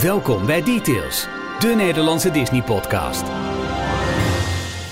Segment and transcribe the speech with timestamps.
[0.00, 1.26] Welkom bij Details,
[1.58, 3.22] de Nederlandse Disney-podcast.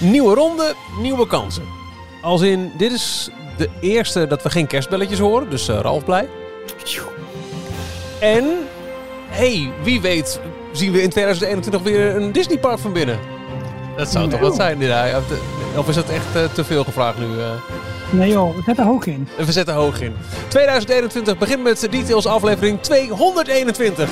[0.01, 1.63] Nieuwe ronde, nieuwe kansen.
[2.23, 6.29] Als in, dit is de eerste dat we geen kerstbelletjes horen, dus uh, Ralf blij.
[8.21, 8.45] En,
[9.29, 10.41] hey, wie weet
[10.73, 13.19] zien we in 2021 weer een Disneypark van binnen.
[13.97, 14.81] Dat zou toch wat zijn?
[14.81, 15.21] Ja,
[15.77, 17.27] of is dat echt uh, te veel gevraagd nu?
[17.27, 17.51] Uh?
[18.11, 19.29] Nee joh, we zetten hoog in.
[19.37, 20.17] We zetten hoog in.
[20.49, 24.11] 2021 begint met Details aflevering 221.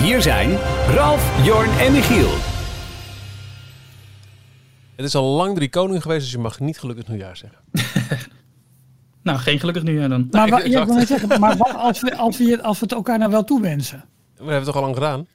[0.00, 0.58] Hier zijn
[0.94, 2.30] Ralf, Jorn en Michiel.
[4.96, 7.58] Het is al lang drie koning geweest, dus je mag niet gelukkig nieuwjaar zeggen.
[9.22, 10.28] nou, geen gelukkig nieuwjaar dan.
[10.30, 13.18] Maar, nou, ja, ik zeggen, maar wat als we, als, we, als we het elkaar
[13.18, 14.04] nou wel toewensen?
[14.34, 15.26] We hebben het toch al lang gedaan?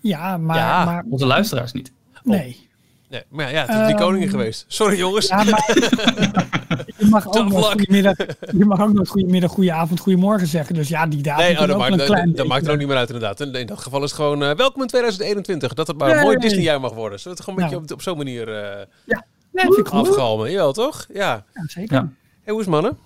[0.00, 0.56] Ja, maar...
[0.56, 1.92] Ja, maar onze luisteraars niet.
[2.22, 2.68] Nee.
[3.08, 4.64] Nee, maar ja, het is drie um, koningen geweest.
[4.68, 5.26] Sorry jongens.
[5.26, 5.64] Ja, maar,
[7.04, 8.16] je, mag ook nog goedemiddag,
[8.58, 10.74] je mag ook nog goedemiddag, goede avond, goedemorgen zeggen.
[10.74, 12.96] Dus ja, die datum nee, oh, dat, maakt, dat, dat maakt er ook niet meer
[12.96, 13.40] uit inderdaad.
[13.40, 15.74] In, in dat geval is het gewoon uh, welkom in 2021.
[15.74, 17.18] Dat het maar een mooi Disneyjaar mag worden.
[17.22, 19.24] We het gewoon een beetje op, op zo'n manier uh, ja.
[19.52, 20.50] Nee, vind ik afgalmen?
[20.50, 21.06] Jawel, toch?
[21.12, 21.94] Ja, ja zeker.
[21.94, 22.08] Ja.
[22.42, 22.98] Hey, hoe is mannen?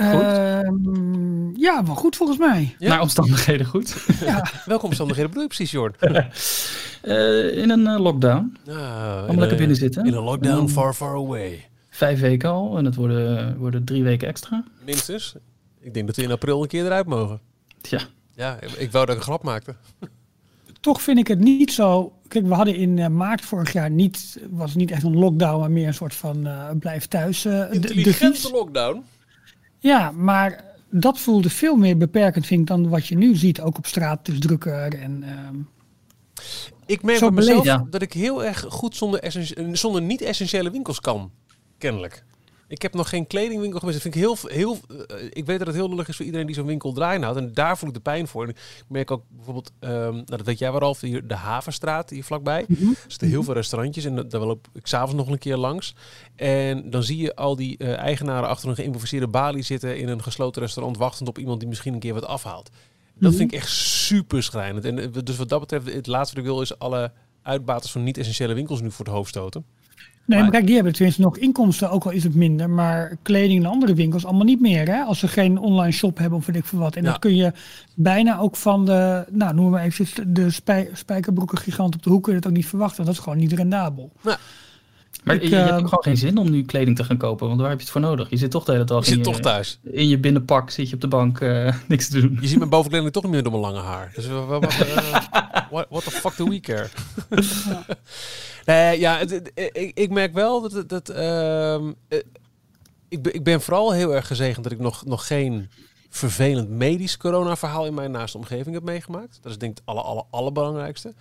[0.00, 0.60] Uh,
[1.54, 2.74] ja, wel goed volgens mij.
[2.78, 2.88] Ja?
[2.88, 4.06] Naar omstandigheden goed.
[4.20, 4.46] Ja.
[4.66, 5.96] Welke omstandigheden bedoel je precies, Jord?
[7.02, 8.56] uh, in een uh, lockdown.
[8.68, 10.04] Ah, Om lekker binnen zitten.
[10.06, 11.64] In een lockdown far, far away.
[11.96, 14.64] Vijf weken al en het worden, worden drie weken extra.
[14.84, 15.34] Minstens.
[15.80, 17.40] Ik denk dat we in april een keer eruit mogen.
[17.80, 18.00] Ja.
[18.34, 19.74] Ja, ik wou dat ik een grap maakte.
[20.80, 22.12] Toch vind ik het niet zo.
[22.28, 25.86] Kijk, we hadden in maart vorig jaar niet, was niet echt een lockdown, maar meer
[25.86, 27.44] een soort van blijf thuis.
[27.44, 29.04] Intelligente de, de lockdown.
[29.78, 33.78] Ja, maar dat voelde veel meer beperkend, vind ik, dan wat je nu ziet, ook
[33.78, 34.94] op straat, dus drukker.
[34.94, 35.30] En, uh,
[36.86, 41.30] ik merk bij mezelf dat ik heel erg goed zonder, zonder niet-essentiële winkels kan,
[41.78, 42.24] kennelijk.
[42.68, 44.02] Ik heb nog geen kledingwinkel geweest.
[44.02, 44.78] Dat vind ik heel, heel.
[44.90, 47.38] Uh, ik weet dat het heel lullig is voor iedereen die zo'n winkel draaien houdt.
[47.38, 48.42] En daar voel ik de pijn voor.
[48.42, 52.24] En ik merk ook bijvoorbeeld, um, nou dat weet jij wel, hier de Havenstraat hier
[52.24, 52.64] vlakbij.
[52.68, 52.90] Mm -hmm.
[52.90, 55.94] Er zitten heel veel restaurantjes en daar loop ik s'avonds nog een keer langs.
[56.36, 60.22] En dan zie je al die uh, eigenaren achter een geïmproviseerde balie zitten in een
[60.22, 62.64] gesloten restaurant, wachtend op iemand die misschien een keer wat afhaalt.
[62.64, 62.74] Dat
[63.14, 63.36] mm -hmm.
[63.36, 64.84] vind ik echt super schrijnend.
[64.84, 68.02] En uh, dus wat dat betreft, het laatste wat ik wil is alle uitbaters van
[68.02, 69.64] niet-essentiële winkels nu voor het hoofd stoten.
[70.26, 72.70] Nee, maar, kijk, die hebben tenminste nog inkomsten, ook al is het minder.
[72.70, 74.86] Maar kleding en andere winkels allemaal niet meer.
[74.88, 75.02] Hè?
[75.02, 76.96] Als ze geen online shop hebben of weet ik veel wat.
[76.96, 77.52] En dat kun je
[77.94, 82.22] bijna ook van de, nou noemen we even de spij, spijkerbroeken gigant op de hoek.
[82.22, 83.04] Kun je dat ook niet verwachten.
[83.04, 84.12] Dat is gewoon niet rendabel.
[84.22, 84.38] Ja.
[85.26, 87.46] Maar ik, je, je, hebt ook gewoon geen zin om nu kleding te gaan kopen,
[87.46, 88.30] want waar heb je het voor nodig?
[88.30, 89.78] Je zit toch de hele dag je in, zit toch thuis.
[89.82, 92.38] in je binnenpak, zit je op de bank, uh, niks te doen.
[92.40, 94.12] Je ziet mijn bovenkleding toch niet meer door mijn lange haar.
[94.14, 94.48] Dus uh,
[95.70, 96.88] what, what the fuck do we care?
[98.64, 100.88] Nee, ja, het, ik, ik, merk wel dat...
[100.88, 101.88] dat uh,
[103.08, 105.70] ik, ik ben vooral heel erg gezegend dat ik nog, nog geen
[106.08, 109.38] vervelend medisch corona-verhaal in mijn naaste omgeving heb meegemaakt.
[109.42, 111.14] Dat is denk ik het alle, alle, allerbelangrijkste.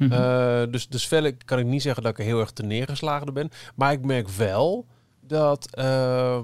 [0.00, 0.20] Mm -hmm.
[0.20, 3.34] uh, dus, dus verder kan ik niet zeggen dat ik er heel erg te neergeslagen
[3.34, 3.50] ben.
[3.74, 4.86] Maar ik merk wel
[5.20, 5.68] dat...
[5.78, 6.40] Uh,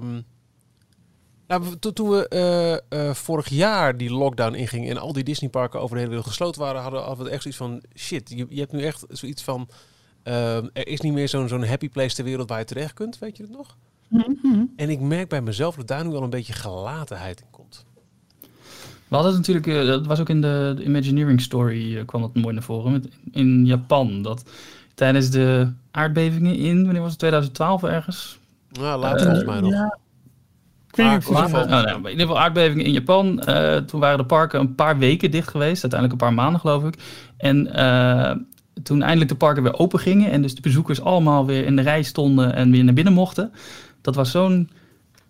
[1.47, 5.95] nou, toen we uh, uh, vorig jaar die lockdown ingingen en al die Disneyparken over
[5.95, 8.83] de hele wereld gesloten waren, hadden, we echt zoiets van, shit, je, je hebt nu
[8.83, 9.69] echt zoiets van
[10.27, 13.19] Ehm, er is niet meer zo'n zo'n happy place ter wereld waar je terecht kunt,
[13.19, 13.77] weet je het nog?
[14.09, 14.65] Mhm.
[14.75, 17.56] En ik merk bij mezelf dat daar nu al een beetje gelatenheid in komt.
[19.07, 22.35] We hadden het natuurlijk, uh, dat was ook in de, Imagineering Story, uh, kwam dat
[22.35, 24.21] mooi naar voren, met, in Japan.
[24.21, 24.49] Dat
[24.95, 28.39] tijdens de aardbevingen in, wanneer was het, 2012 ergens?
[28.71, 29.71] Nou, later volgens mij nog.
[29.71, 29.97] Ja.
[30.95, 33.41] Oh, nou, in ieder geval aardbevingen in Japan.
[33.85, 35.81] toen waren de parken een paar weken dicht geweest.
[35.81, 36.95] Uiteindelijk een paar maanden, geloof ik.
[37.37, 37.65] En
[38.83, 41.81] toen eindelijk de parken weer open gingen en dus de bezoekers allemaal weer in de
[41.81, 43.51] rij stonden en weer naar binnen mochten.
[44.01, 44.69] Dat was zo'n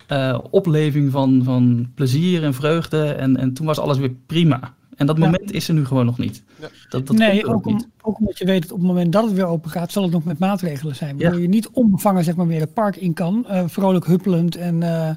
[0.08, 4.76] uh, opleving van, van plezier en vreugde en, en toen was alles weer prima.
[4.98, 6.44] En dat moment is er nu gewoon nog niet.
[6.60, 6.68] Ja.
[6.90, 9.34] Dat, dat nee, ook, om, ook, omdat je weet dat op het moment dat het
[9.34, 11.18] weer open gaat, zal het nog met maatregelen zijn.
[11.18, 13.46] Waardoor je niet onbevangen zeg maar, weer het park in kan.
[13.50, 14.56] Uh, vrolijk huppelend.
[14.56, 15.10] En, uh,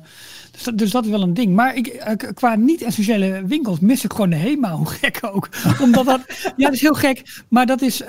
[0.50, 1.55] dus, dat, dus, dat is wel een ding.
[1.55, 5.49] Maar ik, uh, qua niet-essentiële winkels mis ik gewoon de HEMA, hoe gek ook.
[5.82, 6.20] Omdat dat,
[6.56, 7.43] ja, dat is heel gek.
[7.49, 8.03] Maar dat is,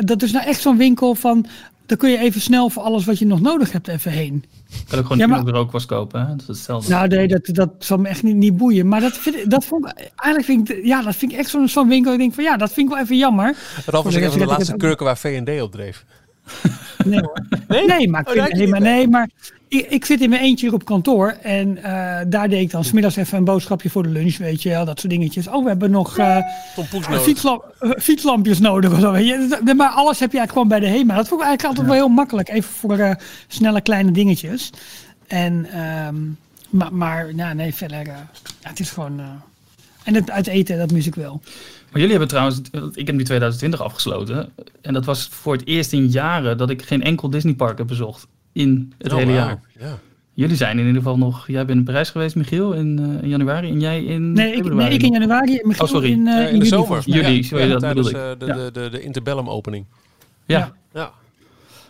[0.00, 1.46] dat is nou echt zo'n winkel van,
[1.86, 4.44] dan kun je even snel voor alles wat je nog nodig hebt even heen.
[4.88, 6.26] Kan ook gewoon ja, maar, rookwas kopen, hè?
[6.26, 6.90] Dat is hetzelfde.
[6.90, 8.88] Nou nee, dat, dat zal me echt niet, niet boeien.
[8.88, 11.68] Maar dat, vind, dat vond ik, eigenlijk vind ik, ja, dat vind ik echt zo'n
[11.68, 12.12] zo'n winkel.
[12.12, 13.56] Ik denk van ja, dat vind ik wel even jammer.
[13.86, 16.04] Ralf was een van de laatste kurken waar V&D op dreef.
[17.04, 17.46] Nee hoor.
[17.68, 19.28] Nee, nee maar, ik oh, vind, maar, nee, maar
[19.68, 21.36] ik, ik, zit in mijn eentje hier op kantoor.
[21.42, 21.84] En uh,
[22.26, 24.84] daar deed ik dan smiddags even een boodschapje voor de lunch, weet je wel.
[24.84, 25.48] Dat soort dingetjes.
[25.48, 26.38] Oh, we hebben nog uh,
[27.20, 29.12] fietslamp, uh, fietslampjes nodig of zo.
[29.12, 29.72] Weet je.
[29.76, 31.14] Maar alles heb je eigenlijk gewoon bij de HEMA.
[31.14, 32.48] Dat vond ik eigenlijk altijd wel heel makkelijk.
[32.48, 33.16] Even voor
[33.48, 34.70] snelle kleine dingetjes.
[35.26, 36.16] En, ehm,
[36.70, 38.28] maar, maar ja, nee, verder, ja,
[38.62, 39.20] het is gewoon...
[40.04, 41.40] en het uit eten, dat mis ik wel.
[41.94, 42.60] Maar jullie hebben trouwens,
[42.94, 44.52] ik heb nu 2020 afgesloten.
[44.80, 48.26] En dat was voor het eerst in jaren dat ik geen enkel Disneypark heb bezocht.
[48.52, 49.60] In het oh, hele jaar.
[49.80, 49.98] Ja.
[50.32, 51.46] Jullie zijn in ieder geval nog.
[51.46, 53.68] Jij bent in Parijs geweest, Michiel, in, uh, in januari.
[53.70, 54.32] En jij in.
[54.32, 55.60] Nee, ik, nee, ik in januari.
[55.62, 56.10] Michiel oh, sorry.
[56.10, 57.02] In, uh, in, de zomer.
[57.04, 59.84] Ja, sorry, ja, dat tijdens, uh, de, de, de, de Interbellum opening.
[60.46, 60.72] Ja.
[60.92, 61.12] ja.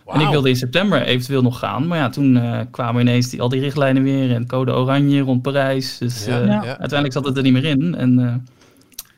[0.03, 0.15] Wow.
[0.15, 1.87] En ik wilde in september eventueel nog gaan.
[1.87, 4.33] Maar ja, toen uh, kwamen ineens die, al die richtlijnen weer.
[4.33, 5.97] En code oranje rond Parijs.
[5.97, 7.95] Dus uiteindelijk zat het er niet meer in.
[7.95, 8.43] En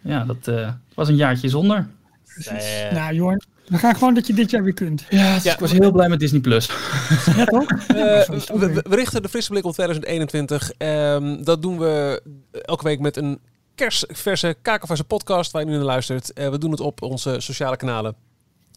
[0.07, 1.87] ja, dat was een jaartje zonder.
[2.33, 2.91] Precies.
[2.91, 5.05] Nou, Jorn, we gaan gewoon dat je dit jaar weer kunt.
[5.09, 6.41] Ja, dus ik was heel blij met Disney+.
[6.41, 6.69] Plus.
[7.35, 7.65] Ja, toch?
[7.97, 10.69] Uh, we, we, richten de frisse blik op 2021.
[10.69, 12.21] Um, ehm, dat doen we
[12.51, 13.39] elke week met een
[13.75, 16.31] kerstverse, kakelverse podcast waar je nu naar luistert.
[16.35, 18.15] Uh, we doen het op onze sociale kanalen.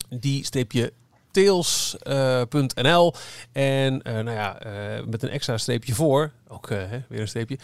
[0.09, 0.93] Die streepje
[1.31, 3.15] tails.nl.
[3.53, 4.73] en uh, nou ja, uh,
[5.06, 7.59] met een extra streepje voor, ook hè, weer een streepje.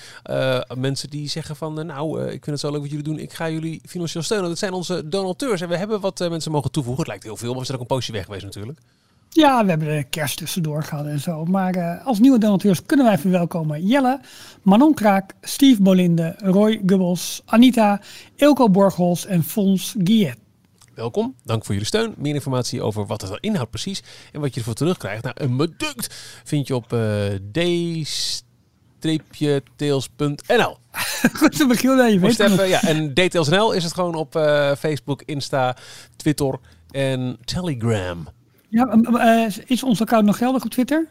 [0.74, 3.18] mensen die zeggen van, nou, ik vind het zo leuk wat jullie doen.
[3.18, 4.48] Ik ga jullie financieel steunen.
[4.48, 5.60] Dat zijn onze donateurs.
[5.60, 7.02] En we hebben wat mensen mogen toevoegen.
[7.02, 8.78] Het lijkt heel veel, maar we zijn ook een poosje weg geweest natuurlijk.
[9.28, 11.44] Ja, we hebben de kerst tussendoor gehad en zo.
[11.44, 14.20] Maar als nieuwe donateurs kunnen wij verwelkomen Jelle,
[14.62, 18.00] Manon Kraak, Steve Bolinde, Roy Gubbels, Anita,
[18.36, 20.36] Ilko Borghols en Fons Guillet.
[20.96, 22.14] Welkom, dank voor jullie steun.
[22.16, 24.02] Meer informatie over wat het inhoudt precies
[24.32, 25.22] en wat je ervoor terugkrijgt.
[25.22, 26.14] Nou, een meduct
[26.44, 27.26] vind je op uh,
[29.00, 30.76] d-tails.nl.
[31.38, 35.76] Goed, dan begin je weet ja, en detailsnl is het gewoon op uh, Facebook, Insta,
[36.16, 36.58] Twitter
[36.90, 38.28] en Telegram.
[38.68, 41.08] Ja, uh, is ons account nog geldig op Twitter?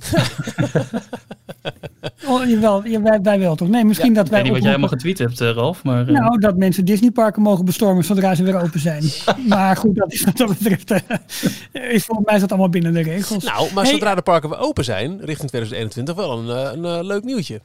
[2.26, 3.68] oh, jawel, wij, wij wel toch?
[3.68, 4.38] Nee, misschien dat wij.
[4.38, 5.84] Ik weet niet wat jij helemaal getweet hebt, uh, Ralf.
[5.84, 6.18] Maar, uh...
[6.18, 9.04] Nou, dat mensen Disneyparken mogen bestormen zodra ze weer open zijn.
[9.48, 10.90] maar goed, dat is wat dat betreft.
[10.90, 13.44] Uh, is volgens mij is dat allemaal binnen de regels.
[13.44, 17.60] Nou, maar zodra de parken weer open zijn, richting 2021, wel een, een leuk nieuwtje.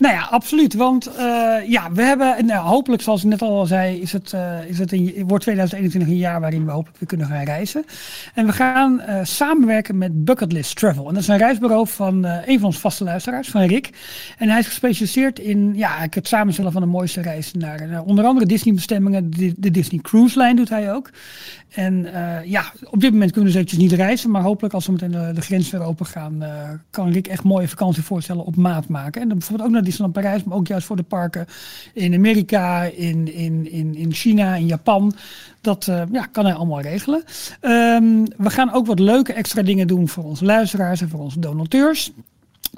[0.00, 0.74] Nou ja, absoluut.
[0.74, 1.14] Want uh,
[1.68, 4.92] ja, we hebben, nou, hopelijk, zoals ik net al zei, is het, uh, is het
[4.92, 7.84] een, wordt 2021 een jaar waarin we hopelijk weer kunnen gaan reizen.
[8.34, 11.08] En we gaan uh, samenwerken met Bucketlist Travel.
[11.08, 13.90] En dat is een reisbureau van een van onze vaste luisteraars, van Rick.
[14.38, 18.46] En hij is gespecialiseerd in ja, het samenstellen van de mooiste reizen naar, onder andere
[18.46, 19.30] Disney-bestemmingen.
[19.30, 21.10] De, de, Disney Cruise Line doet hij ook.
[21.68, 22.08] En
[22.44, 25.30] ja, op dit moment kunnen we dus niet reizen, maar hopelijk als we meteen de,
[25.34, 26.44] de grens weer open gaan,
[26.90, 29.22] kan Rick echt mooie vakantie voorstellen op maat maken.
[29.22, 31.46] En dan bijvoorbeeld ook naar Disneyland Parijs, maar ook juist voor de parken
[31.94, 35.14] in Amerika, in, in, in, in China, in Japan.
[35.60, 37.24] Dat uh, ja, kan hij allemaal regelen.
[37.60, 41.38] Um, we gaan ook wat leuke extra dingen doen voor onze luisteraars en voor onze
[41.38, 42.12] donateurs.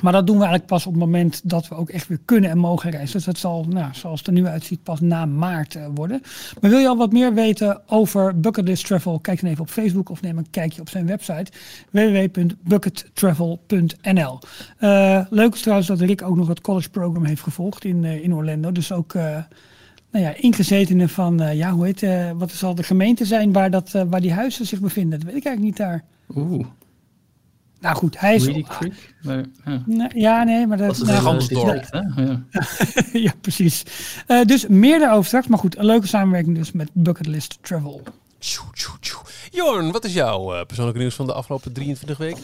[0.01, 2.51] Maar dat doen we eigenlijk pas op het moment dat we ook echt weer kunnen
[2.51, 3.17] en mogen reizen.
[3.17, 6.23] Dus dat zal, nou, zoals het er nu uitziet, pas na maart uh, worden.
[6.61, 9.19] Maar wil je al wat meer weten over Bucketlist Travel?
[9.19, 11.53] Kijk dan even op Facebook of neem een kijkje op zijn website
[11.91, 14.39] www.buckettravel.nl.
[14.81, 18.25] Uh, leuk is trouwens dat Rick ook nog het college program heeft gevolgd in, uh,
[18.25, 18.73] in Orlando.
[18.73, 19.45] Dus ook nou
[20.25, 22.07] ja, ingezetenen van, ja, hoe heet,
[22.37, 25.19] wat zal de gemeente zijn waar, dat, waar die huizen zich bevinden?
[25.19, 26.05] Dat weet ik eigenlijk niet daar.
[26.37, 26.67] Oeh.
[27.83, 28.45] Nou goed, hij is...
[28.45, 29.15] Creek?
[29.23, 29.45] Maar,
[29.87, 30.11] ja.
[30.15, 30.43] ja.
[30.43, 31.85] nee, maar dat, dat is een dorp.
[32.17, 32.43] Ja.
[33.27, 33.83] ja, precies.
[34.29, 35.47] Uh, dus meer daarover straks.
[35.47, 38.03] Maar goed, een leuke samenwerking dus met Bucketlist Travel.
[39.51, 42.43] Jorn, wat is jouw uh, persoonlijke nieuws van de afgelopen 23 weken?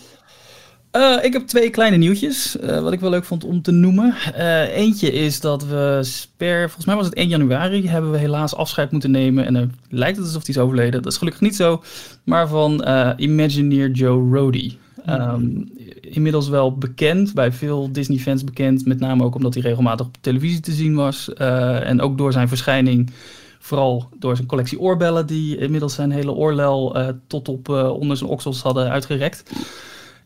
[0.93, 4.15] Uh, ik heb twee kleine nieuwtjes, uh, wat ik wel leuk vond om te noemen.
[4.36, 8.55] Uh, eentje is dat we per, volgens mij was het 1 januari, hebben we helaas
[8.55, 9.46] afscheid moeten nemen.
[9.46, 11.03] En dan lijkt het alsof hij is overleden.
[11.03, 11.82] Dat is gelukkig niet zo.
[12.24, 12.84] Maar van
[13.17, 14.77] Imagineer Joe Rody.
[15.08, 15.69] Um,
[16.00, 18.86] inmiddels wel bekend, bij veel Disney-fans bekend.
[18.86, 21.31] Met name ook omdat hij regelmatig op televisie te zien was.
[21.38, 23.10] Uh, en ook door zijn verschijning,
[23.58, 28.17] vooral door zijn collectie oorbellen, die inmiddels zijn hele oorlel uh, tot op uh, onder
[28.17, 29.50] zijn oksels hadden uitgerekt.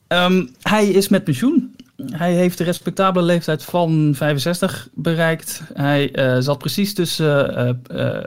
[0.08, 1.74] Um, hij is met pensioen.
[2.06, 5.62] Hij heeft de respectabele leeftijd van 65 bereikt.
[5.74, 6.10] Hij
[6.40, 7.80] zat precies tussen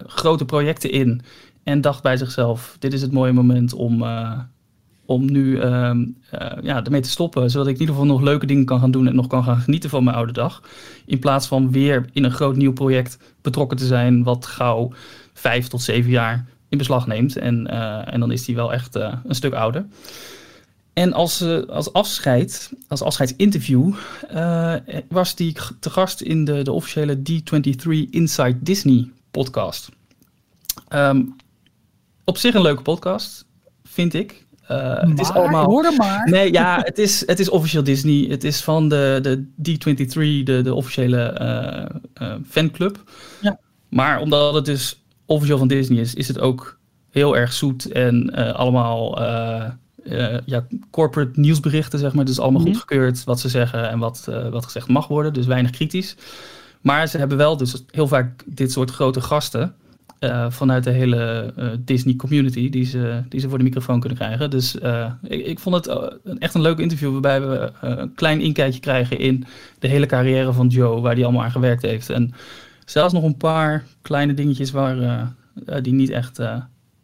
[0.07, 1.21] grote projecten in
[1.63, 4.03] en dacht bij zichzelf: dit is het mooie moment om
[5.05, 7.49] om nu uh, uh, ja, ermee te stoppen.
[7.51, 9.59] Zodat ik in ieder geval nog leuke dingen kan gaan doen en nog kan gaan
[9.59, 10.61] genieten van mijn oude dag.
[11.05, 14.91] In plaats van weer in een groot nieuw project betrokken te zijn, wat gauw
[15.33, 17.37] vijf tot zeven jaar in beslag neemt.
[17.37, 19.85] En, uh, en dan is hij wel echt uh, een stuk ouder.
[20.93, 23.93] En als, als afscheid, als afscheidsinterview,
[25.09, 29.89] was hij te gast in de, de officiële D23 Inside Disney podcast.
[30.93, 31.35] Um,
[32.25, 33.45] op zich een leuke podcast,
[33.83, 34.44] vind ik.
[34.71, 35.83] Uh, het is allemaal.
[35.97, 36.29] maar.
[36.29, 38.25] Nee, ja, het is, het is officieel Disney.
[38.29, 41.37] Het is van de, de D23, de, de officiële
[42.21, 43.03] uh, uh, fanclub.
[43.41, 43.59] Ja.
[43.89, 46.79] Maar omdat het dus officieel van Disney is, is het ook
[47.09, 49.19] heel erg zoet en allemaal
[50.45, 52.25] ja, corporate nieuwsberichten, zeg maar.
[52.25, 52.69] Dus allemaal Mhm.
[52.69, 55.33] goedgekeurd wat ze zeggen en wat, eh, wat gezegd mag worden.
[55.33, 56.15] Dus weinig kritisch.
[56.81, 59.75] Maar ze hebben wel dus heel vaak dit soort grote gasten.
[60.29, 64.17] Eh, vanuit de hele eh, Disney community die ze, die ze voor de microfoon kunnen
[64.17, 64.49] krijgen.
[64.49, 68.79] Dus eh, ik, ik vond het echt een leuk interview waarbij we een klein inkijkje
[68.79, 69.45] krijgen in
[69.79, 72.09] de hele carrière van Joe, waar hij allemaal aan gewerkt heeft.
[72.09, 72.33] En
[72.85, 75.33] zelfs nog een paar kleine dingetjes waar,
[75.81, 76.39] die niet echt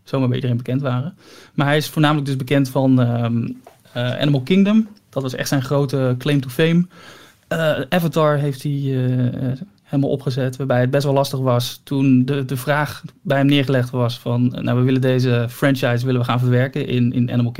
[0.03, 1.15] zomaar bij iedereen bekend waren.
[1.53, 3.47] Maar hij is voornamelijk dus bekend van ehm,
[3.93, 4.87] eh, Animal Kingdom.
[5.09, 6.85] Dat was echt zijn grote claim to fame.
[7.89, 8.95] Avatar heeft hij
[9.91, 13.89] helemaal opgezet, waarbij het best wel lastig was toen de, de vraag bij hem neergelegd
[13.89, 17.53] was van, nou we willen deze franchise willen we gaan verwerken in, in Animal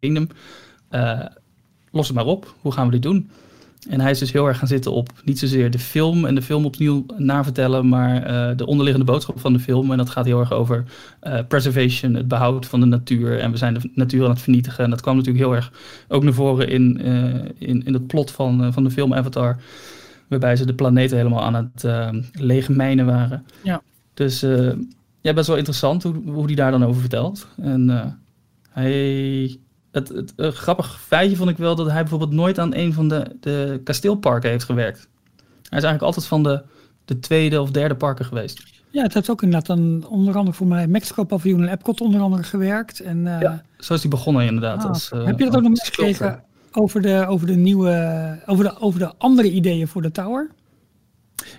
[0.00, 0.28] Kingdom.
[0.88, 1.20] Eh,
[1.90, 3.30] los het maar op, hoe gaan we dit doen?
[3.88, 6.42] En hij is dus heel erg gaan zitten op niet zozeer de film en de
[6.42, 9.90] film opnieuw navertellen, maar eh, de onderliggende boodschap van de film.
[9.90, 10.84] En dat gaat heel erg over
[11.20, 13.38] eh, preservation, het behoud van de natuur.
[13.38, 14.84] En we zijn de natuur aan het vernietigen.
[14.84, 15.72] En dat kwam natuurlijk heel erg
[16.08, 19.56] ook naar voren in, eh, in, in het plot van, van de film Avatar.
[20.32, 23.46] Waarbij ze de planeten helemaal aan het uh, leegmijnen waren.
[23.62, 23.82] Ja.
[24.14, 24.72] Dus eh,
[25.20, 27.46] ja, best wel interessant hoe, hoe die daar dan over vertelt.
[27.56, 28.06] En eh,
[28.70, 29.58] hij
[29.90, 33.08] het, het uh, grappig feitje vond ik wel dat hij bijvoorbeeld nooit aan een van
[33.08, 35.08] de, de kasteelparken heeft gewerkt.
[35.68, 36.62] Hij is eigenlijk altijd van de,
[37.04, 38.62] de tweede of derde parken geweest.
[38.90, 42.20] Ja, het heeft ook inderdaad dan onder andere voor mij Mexico paviljoen en Epcot onder
[42.20, 43.00] andere gewerkt.
[43.00, 44.82] En, uh, ja, zo is hij begonnen inderdaad.
[44.82, 46.42] Ah, als, uh, heb je dat ook nog meegekregen
[46.72, 50.50] over de, over de nieuwe, over de, over de andere ideeën voor de tower?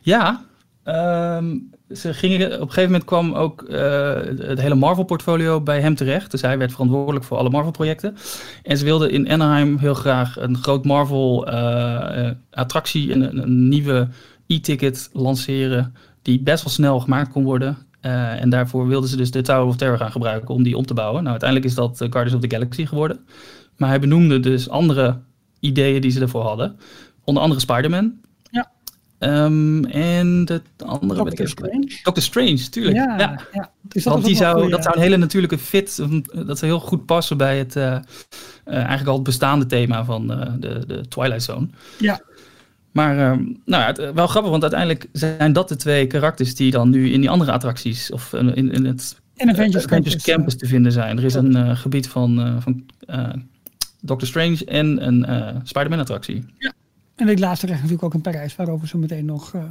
[0.01, 0.45] Ja,
[0.85, 5.95] um, ze gingen, op een gegeven moment kwam ook uh, het hele Marvel-portfolio bij hem
[5.95, 6.31] terecht.
[6.31, 8.15] Dus hij werd verantwoordelijk voor alle Marvel-projecten.
[8.63, 14.07] En ze wilden in Anaheim heel graag een groot Marvel-attractie, uh, een, een, nieuwe
[14.47, 17.77] e-ticket lanceren, die best wel snel gemaakt kon worden.
[18.01, 20.93] En daarvoor wilden ze dus de Tower of Terror gaan gebruiken om die om te
[20.93, 21.17] bouwen.
[21.17, 23.19] Nou, uiteindelijk is dat Guardians of the Galaxy geworden.
[23.77, 25.19] Maar hij benoemde dus andere
[25.59, 26.79] ideeën die ze ervoor hadden.
[27.23, 28.21] Onder andere Spider-Man.
[29.19, 31.23] Um, en de andere...
[31.23, 31.99] Doctor Strange.
[32.03, 32.95] Doctor Strange, tuurlijk.
[32.95, 33.39] Ja, ja.
[33.51, 33.71] ja.
[33.81, 35.97] Dus dat Want die zou, dat zou een hele natuurlijke fit,
[36.45, 37.99] dat zou heel goed passen bij het, uh, uh,
[38.65, 41.67] eigenlijk al het bestaande thema van de, de Twilight Zone.
[41.99, 42.21] Ja.
[42.91, 46.89] Maar um, nou, het, wel grappig, want uiteindelijk zijn dat de twee karakters die dan
[46.89, 50.67] nu in die andere attracties of in, in het in Avengers, Avengers Campus, Campus te
[50.67, 51.17] vinden zijn.
[51.17, 52.85] Er is een gebied van, van
[54.05, 55.25] Doctor Strange en een
[55.63, 56.45] Spider-Man attractie.
[56.57, 56.73] Ja.
[57.15, 59.63] En dit laatste recht natuurlijk ook in Parijs, waarover zo meteen nog, uh,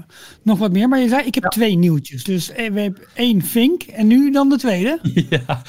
[0.42, 0.88] nog wat meer.
[0.88, 1.48] Maar je zei, ik heb ja.
[1.48, 2.24] twee nieuwtjes.
[2.24, 4.98] Dus we hebben één Vink en nu dan de tweede.
[5.30, 5.62] Ja,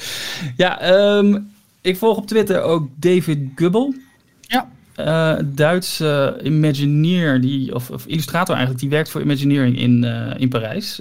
[0.56, 3.94] ja um, ik volg op Twitter ook David Gubbel.
[4.40, 4.68] Ja.
[4.96, 10.30] Uh, Duits uh, Imagineer, die, of, of, illustrator eigenlijk, die werkt voor Imagineering in, uh,
[10.36, 11.00] in Parijs.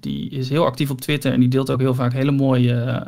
[0.00, 3.06] die is heel actief op Twitter en die deelt ook heel vaak hele mooie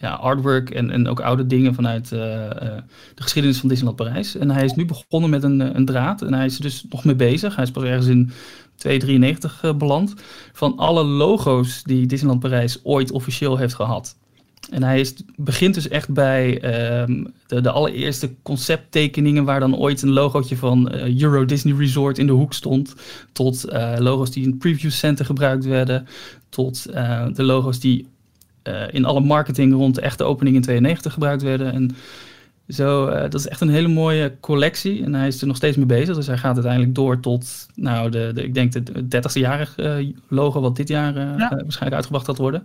[0.00, 2.50] ja, artwork en, en ook oude dingen vanuit uh, uh,
[3.14, 4.36] de geschiedenis van Disneyland Parijs.
[4.36, 7.04] En hij is nu begonnen met een, een draad en hij is er dus nog
[7.04, 7.54] mee bezig.
[7.54, 8.30] Hij is pas ergens in
[8.76, 10.14] 293 uh, beland.
[10.52, 14.16] Van alle logo's die Disneyland Parijs ooit officieel heeft gehad.
[14.70, 16.62] En hij is, begint dus echt bij
[17.02, 22.32] um, de, allereerste concepttekeningen waar dan ooit een logootje van Euro Disney Resort in de
[22.32, 22.94] hoek stond.
[23.32, 23.64] Tot
[23.98, 26.06] logo's die in het preview center gebruikt werden.
[26.48, 26.82] Tot
[27.32, 28.06] de logo's die
[28.90, 31.72] in alle marketing rond de echte opening in 92 gebruikt werden.
[31.72, 31.96] En
[32.68, 35.04] zo, uh, dat is echt een hele mooie collectie.
[35.04, 36.14] En hij is er nog steeds mee bezig.
[36.14, 40.12] Dus hij gaat uiteindelijk door tot, nou, de, de ik denk de 30ste jarig uh,
[40.28, 41.36] logo, wat dit jaar ja.
[41.36, 42.62] waarschijnlijk uitgebracht gaat worden.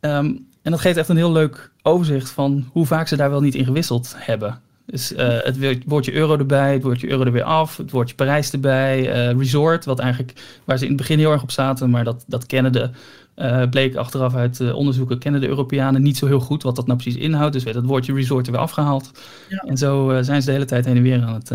[0.00, 3.40] Um, en dat geeft echt een heel leuk overzicht van hoe vaak ze daar wel
[3.40, 4.60] niet in gewisseld hebben.
[4.86, 9.02] Dus het woordje euro erbij, het woordje euro er weer af, het woordje Parijs erbij,
[9.32, 12.46] resort, wat eigenlijk, waar ze in het begin heel erg op zaten, maar dat, dat
[12.46, 12.90] kennen de,
[13.38, 16.86] uh, bleek achteraf uit uh, onderzoeken, kennen de Europeanen niet zo heel goed wat dat
[16.86, 17.52] nou precies inhoudt.
[17.52, 19.10] Dus werd het woordje resort er weer afgehaald.
[19.48, 19.56] Ja.
[19.58, 21.48] En zo uh, zijn ze de hele tijd heen en weer aan het.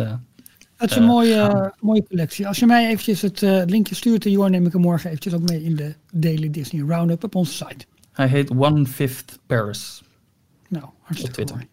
[0.77, 2.47] het is een mooie, mooie collectie.
[2.47, 5.63] Als je mij eventjes het linkje stuurt, Johan, neem ik hem morgen eventjes ook mee
[5.63, 7.85] in de Daily Disney Roundup op onze site.
[8.11, 10.03] Hij heet One Fifth Paris.
[10.69, 11.67] Nou, hartstikke op Twitter.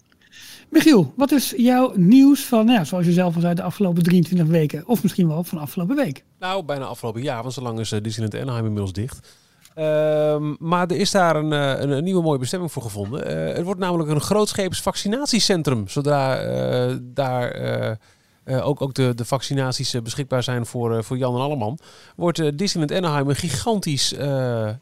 [0.70, 4.02] Michiel, wat is jouw nieuws van, nou ja, zoals je zelf al zei, de afgelopen
[4.02, 4.86] 23 weken?
[4.86, 6.24] Of misschien wel van de afgelopen week?
[6.38, 9.38] Nou, bijna afgelopen jaar, want zo lang is uh, Disneyland Anaheim inmiddels dicht.
[9.78, 13.30] Um, maar er is daar een, een, een, nieuwe mooie bestemming voor gevonden.
[13.30, 15.88] Uh, het wordt namelijk een grootscheeps vaccinatiecentrum.
[15.88, 17.98] Zodra uh, daar
[18.44, 21.78] ook, ook de, de vaccinaties beschikbaar zijn voor, voor Jan en Alleman,
[22.16, 24.14] wordt Disneyland Anaheim een gigantisch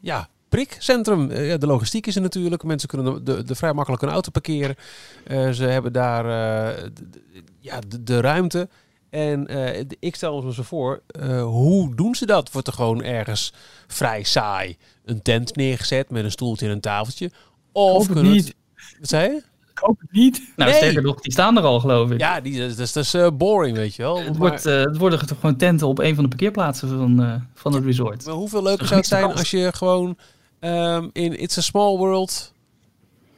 [0.01, 1.31] ja, prikcentrum.
[1.31, 2.63] Uh, de logistiek is er natuurlijk.
[2.63, 4.75] Mensen kunnen de, de, vrij makkelijk een auto parkeren.
[5.53, 6.25] Ze hebben daar
[7.59, 8.69] ja, de, de, ruimte.
[9.09, 9.47] En
[9.99, 11.01] ik stel me zo voor,
[11.43, 12.51] hoe doen ze dat?
[12.51, 13.53] Wordt er gewoon ergens
[13.87, 17.31] vrij saai een tent neergezet met een stoeltje en een tafeltje?
[17.71, 18.55] Of kunnen het...
[18.99, 19.41] Wat zei je?
[19.71, 20.41] Ik hoop het niet.
[20.55, 20.79] Nou, Nee.
[20.79, 22.19] sterker nog, die staan er al, geloof ik.
[22.19, 24.17] Ja, die, dat is, dat is eh, boring, weet je wel.
[24.17, 27.23] Het, Maar- wordt, eh, het worden toch gewoon tenten op een van de parkeerplaatsen van,
[27.23, 28.25] eh, van het resort.
[28.25, 30.17] Maar hoeveel leuker zou het zijn als je gewoon
[30.59, 32.53] ehm, in It's a Small World...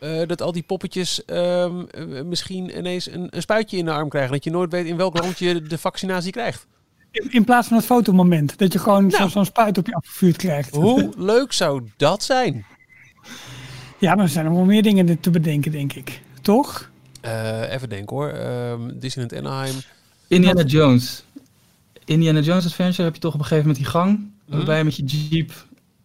[0.02, 4.10] eh, dat al die poppetjes ehm, eh, misschien ineens een, een spuitje in de arm
[4.10, 4.32] krijgen.
[4.32, 6.68] Dat je nooit weet in welk land je de vaccinatie krijgt.
[7.12, 8.58] In, in plaats van het fotomoment.
[8.58, 9.30] Dat je gewoon zo- Nou.
[9.30, 10.76] zo'n spuit op je afgevuurd krijgt.
[10.76, 12.66] Hoe leuk zou dat zijn?
[14.00, 16.22] Ja, maar er zijn nog wel meer dingen te bedenken, denk ik.
[16.42, 16.90] Toch?
[17.22, 18.30] Eh, even denken hoor.
[18.30, 19.76] Ehm Disneyland Anaheim.
[20.28, 21.24] Indiana Jones.
[22.06, 24.30] Indiana Jones Adventure heb je toch op een gegeven moment die gang.
[24.46, 24.56] Mhm.
[24.58, 25.52] Waarbij je met je jeep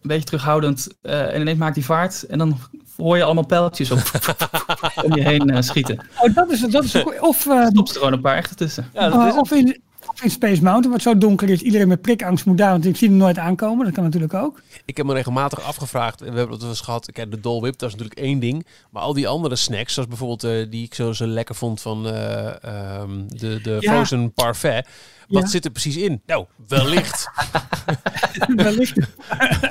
[0.07, 2.23] een beetje terughoudend eh, en ineens maakt die vaart.
[2.23, 2.57] En dan
[2.97, 3.99] hoor je allemaal pijltjes op,
[5.05, 5.99] om je heen eh, schieten.
[6.19, 7.21] Oh, dat is, dat is een goeie.
[7.21, 8.89] Of, eh, Stop er gewoon een paar echte tussen.
[8.93, 11.61] Ja, dat eh, is of, in, of in Space Mountain, wat zo donker is.
[11.61, 13.85] Iedereen met prikangst moet daar, want ik zie hem nooit aankomen.
[13.85, 14.61] Dat kan natuurlijk ook.
[14.85, 16.19] Ik heb me regelmatig afgevraagd.
[16.19, 17.11] We hebben het wel eens gehad.
[17.11, 18.65] Kijk, de Dole Whip, dat is natuurlijk één ding.
[18.91, 22.07] Maar al die andere snacks, zoals bijvoorbeeld eh, die ik zo, zo lekker vond van
[22.07, 23.91] eh, ehm, de, de Ja.
[23.93, 24.87] Frozen Parfait.
[25.27, 25.47] Wat Ja.
[25.49, 26.21] zit er precies in?
[26.25, 27.29] Nou, wellicht.
[28.55, 28.97] Wellicht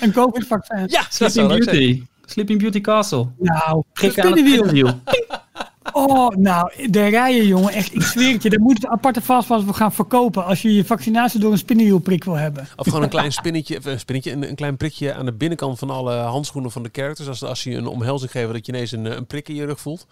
[0.00, 0.84] een COVID-vaccin.
[0.86, 1.48] ja, Sleeping.
[1.48, 2.02] Beauty.
[2.24, 3.28] Sleeping Beauty Castle.
[3.38, 4.96] Nou, Klik aan het.
[5.92, 7.72] Oh, nou, de rijen, jongen.
[7.72, 8.50] Echt, ik zweer het je.
[8.50, 10.44] Daar moet het aparte vastpas voor gaan verkopen.
[10.44, 12.68] Als je je vaccinatie door een spinnenwielprik wil hebben.
[12.76, 15.90] Of gewoon een klein spinnetje, een spinnetje, een, een klein prikje aan de binnenkant van
[15.90, 17.28] alle handschoenen van de characters.
[17.28, 19.80] Als, als je een omhelzing geeft, dat je ineens een, een prik in je rug
[19.80, 20.06] voelt.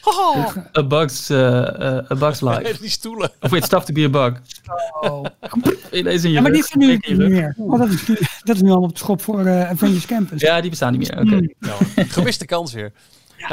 [0.00, 0.70] Haha!
[0.78, 2.76] A Bug's, eh, eh, a bug's Life.
[2.80, 3.30] Die stoelen.
[3.40, 4.40] Of it's tough to be a bug.
[5.00, 5.24] Oh.
[5.92, 7.54] Ineens in je Ja, maar die zijn nu niet meer.
[7.58, 10.40] Oh, dat, is, nu- dat is nu al op de schop voor eh Avengers Campus.
[10.40, 11.20] Ja, die bestaan niet meer.
[11.20, 11.34] Oké.
[11.36, 11.52] Hmm.
[11.58, 12.92] Nou, gemiste kans weer.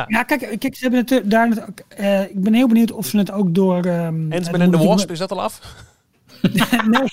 [0.07, 1.67] Ja, kijk, kijk, ze hebben het eh, daar.
[1.87, 3.85] eh, ik ben heel benieuwd of ze het ook door.
[3.85, 5.59] ehm Ant-Man eh, en de Wasp, is dat al af?
[6.89, 7.01] nee.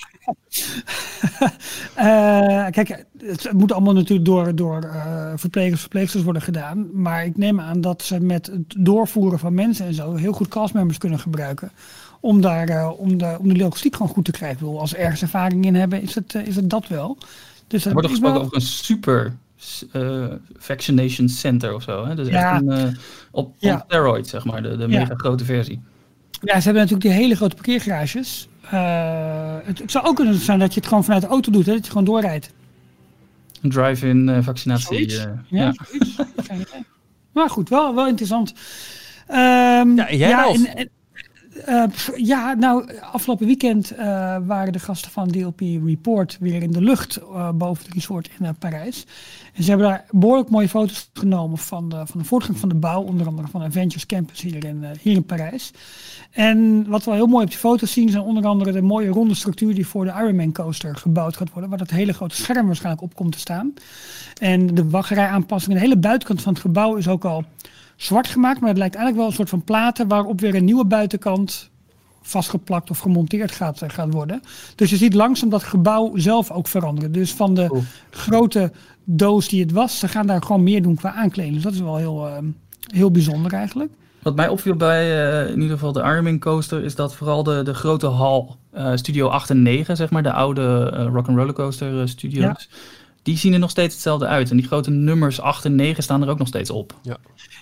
[1.95, 7.01] Eh, kijk, het moet allemaal natuurlijk door, door eh, verplegers, verpleegsters worden gedaan.
[7.01, 10.47] Maar ik neem aan dat ze met het doorvoeren van mensen en zo heel goed
[10.47, 11.71] castmembers kunnen gebruiken.
[12.19, 14.57] Om, daar, eh, om, de, om de logistiek gewoon goed te krijgen.
[14.57, 17.17] Ik bedoel, als ze ergens ervaring in hebben, is het, is het dat wel.
[17.67, 19.33] Dus Er dat wordt er is gesproken wel- over een super
[19.91, 20.25] eh,
[20.57, 22.05] vaccination center of zo.
[22.05, 22.15] Hè?
[22.15, 22.51] Dus Ja.
[22.53, 22.83] echt een, eh,
[23.31, 23.75] op, Ja.
[23.75, 24.61] op steroid, zeg maar.
[24.61, 24.99] De, de Ja.
[24.99, 25.81] mega grote versie.
[26.41, 28.47] Ja, ze hebben natuurlijk die hele grote parkeergarages.
[28.69, 31.65] Eh, het, het zou ook kunnen zijn dat je het gewoon vanuit de auto doet,
[31.65, 32.51] hè, dat je gewoon doorrijdt.
[33.61, 34.87] Een drive-in eh, vaccinatie.
[34.87, 35.25] Zoiets.
[35.49, 35.73] Ja.
[37.33, 38.53] Maar goed, wel, wel interessant.
[39.27, 40.89] Ehm, Ja, jij, en-
[41.65, 41.83] eh,
[42.15, 44.05] ja, nou, afgelopen weekend eh,
[44.45, 48.55] waren de gasten van DLP Report weer in de lucht eh, boven het resort in
[48.59, 49.05] Parijs.
[49.53, 52.75] En ze hebben daar behoorlijk mooie foto's genomen van de, van de voortgang van de
[52.75, 55.71] bouw, onder andere van Adventures Campus hier in, hier in Parijs.
[56.31, 59.35] En wat we heel mooi op die foto's zien, zijn onder andere de mooie ronde
[59.35, 63.03] structuur die voor de Ironman coaster gebouwd gaat worden, waar dat hele grote scherm waarschijnlijk
[63.03, 63.73] op komt te staan.
[64.39, 67.45] En de waggerijaanpassing, de hele buitenkant van het gebouw is ook al
[68.03, 70.85] zwart gemaakt, maar het lijkt eigenlijk wel een soort van platen waarop weer een nieuwe
[70.85, 71.69] buitenkant
[72.21, 74.41] vastgeplakt of gemonteerd gaat, eh, gaat worden.
[74.75, 77.11] Dus je ziet langzaam dat gebouw zelf ook veranderen.
[77.11, 78.71] Dus van de grote
[79.03, 81.53] doos die het was, ze gaan daar gewoon meer doen qua aankleding.
[81.53, 82.37] Dus dat is wel heel, eh,
[82.93, 83.91] heel bijzonder eigenlijk.
[84.21, 87.63] Wat mij opviel bij eh, in ieder geval de Ironman coaster is dat vooral de,
[87.63, 91.53] de grote hal, eh, Studio 8 en 9, zeg maar, de oude rock and roller
[91.53, 92.69] coaster studios,
[93.23, 94.49] die zien er nog steeds hetzelfde uit.
[94.51, 96.93] En die grote nummers 8 en 9 staan er ook nog steeds op.
[97.01, 97.19] Ja, ik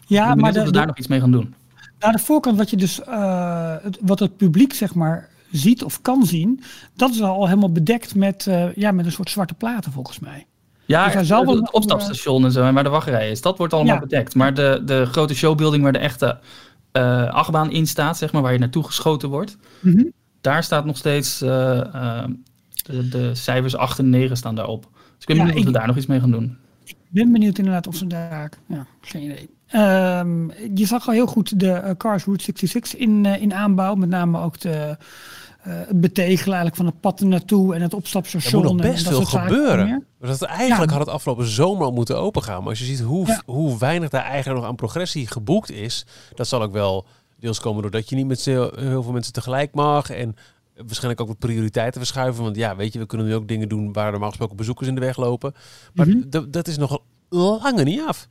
[0.07, 1.53] ben maar de, of we de- daar nog iets mee gaan doen.
[1.99, 6.01] aan de voorkant wat je dus, eh, het, wat het publiek zeg maar ziet of
[6.01, 6.61] kan zien,
[6.95, 10.45] dat is al helemaal bedekt met, eh, ja, met een soort zwarte platen volgens mij.
[10.85, 13.41] Ja, Dus zal eh, wel het een opstapstation en zo, en waar de wachtrij is,
[13.41, 13.99] dat wordt allemaal Ja.
[13.99, 14.35] bedekt.
[14.35, 16.39] Maar de, de grote showbuilding waar de echte
[16.91, 20.03] eh achtbaan in staat, zeg maar, waar je naartoe geschoten wordt, Mhm.
[20.41, 24.87] daar staat nog steeds de, de cijfers 8 en 9 staan daarop.
[25.19, 26.57] Dus ik ben Ja, benieuwd of we ik- daar nog iets mee gaan doen.
[26.85, 29.49] Ik ben benieuwd inderdaad of ze daar, ja, geen idee.
[29.67, 33.95] Ehm, je zag al heel goed de eh, Cars Route 66 in, eh, in aanbouw,
[33.95, 34.97] met name ook de, eh,
[35.63, 38.63] het betegelen eigenlijk van het pad er naartoe en het Er opstapstation.
[38.63, 40.05] moet nog best veel gebeuren.
[40.19, 40.97] Dat eigenlijk Ja.
[40.97, 42.59] had het afgelopen zomer al moeten opengaan.
[42.59, 43.41] Maar als je ziet hoe, Ja.
[43.45, 46.05] hoe weinig daar eigenlijk nog aan progressie geboekt is,
[46.35, 47.05] dat zal ook wel
[47.39, 50.09] deels komen doordat je niet met heel, heel veel mensen tegelijk mag.
[50.09, 50.35] En
[50.85, 52.43] waarschijnlijk ook wat prioriteiten verschuiven.
[52.43, 54.95] Want ja, weet je, we kunnen nu ook dingen doen waar normaal gesproken bezoekers in
[54.95, 55.53] de weg lopen.
[55.93, 56.49] Maar Mhm.
[56.51, 58.27] dat is nog lange niet af.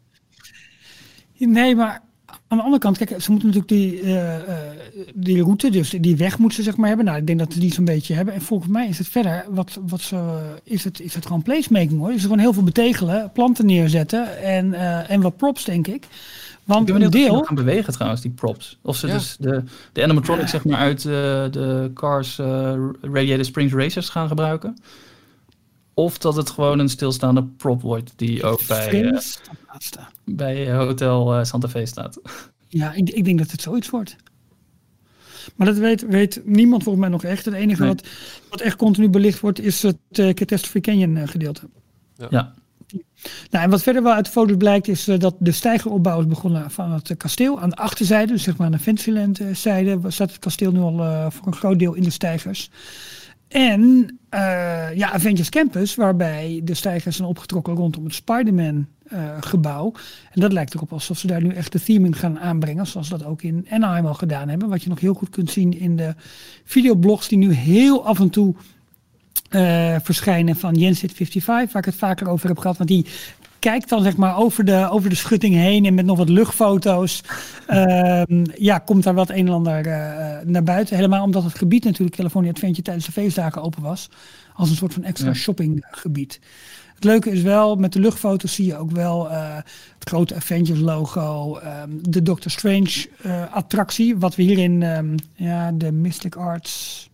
[1.39, 2.03] Nee, maar
[2.49, 4.77] aan de andere kant, kijk, ze moeten natuurlijk die, eh, eh,
[5.15, 7.07] die route, dus die weg moeten ze zeg maar hebben.
[7.07, 8.35] Nou, ik denk dat ze die zo'n beetje hebben.
[8.35, 11.99] En volgens mij is het verder, wat, wat ze, is, het, is het gewoon placemaking
[12.01, 12.09] hoor.
[12.09, 16.07] Is het gewoon heel veel betegelen, planten neerzetten en, eh, en wat props denk ik.
[16.69, 18.79] Ik Want ben een deel, gaan bewegen trouwens, die props.
[18.83, 19.13] Of ze Ja.
[19.13, 21.13] dus de, de animatronics zeg maar uit eh,
[21.51, 24.77] de Cars eh, Radiator Springs Racers gaan gebruiken.
[25.95, 29.21] Of dat het gewoon een stilstaande prop wordt die ook bij, eh,
[30.25, 32.21] bij Hotel eh, Santa Fe staat.
[32.69, 34.17] Ja, ik, ik denk dat het zoiets wordt.
[35.57, 37.45] Maar dat weet, weet niemand volgens mij nog echt.
[37.45, 38.07] Het enige wat,
[38.51, 41.69] wat echt continu belicht wordt, is het uh, Catastrophe Canyon uh, gedeelte.
[42.17, 42.27] Ja.
[42.31, 42.55] ja.
[43.51, 46.27] Nou, en wat verder wel uit de foto's blijkt, is uh, dat de stijgeropbouw is
[46.27, 47.61] begonnen van het kasteel.
[47.61, 51.31] Aan de achterzijde, dus zeg maar aan de Fantasyland zijde, staat het kasteel nu al
[51.31, 52.71] voor een groot deel in de stijgers.
[53.49, 53.81] En
[54.35, 59.93] uh, ja, Avengers Campus, waarbij de stijgers zijn opgetrokken rondom het Spider-Man uh, gebouw.
[60.31, 63.25] En dat lijkt erop alsof ze daar nu echt de theming gaan aanbrengen, zoals dat
[63.25, 64.69] ook in Anaheim al gedaan hebben.
[64.69, 66.15] Wat je nog heel goed kunt zien in de
[66.65, 68.55] videoblogs die nu heel af en toe
[69.51, 72.77] uh, verschijnen van Jensit 55, waar ik het vaker over heb gehad.
[72.77, 73.07] Want die
[73.59, 77.23] kijkt dan zeg maar over de, over de schutting heen en met nog wat luchtfoto's.
[77.69, 78.23] Uh,
[78.55, 80.97] ja, komt daar wat een en ander uh, naar buiten.
[80.97, 84.11] Helemaal omdat het gebied natuurlijk California Adventure tijdens de feestdagen open was.
[84.55, 85.35] Als een soort van extra ja.
[85.35, 86.41] shoppinggebied.
[86.95, 89.55] Het leuke is wel, met de luchtfoto's zie je ook wel uh,
[89.99, 91.59] het grote Avengers logo.
[91.59, 93.09] Um, de Doctor Strange
[93.51, 97.09] attractie, wat we hier in um, ja, de Mystic Arts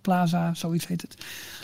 [0.00, 1.14] Plaza, zoiets heet het.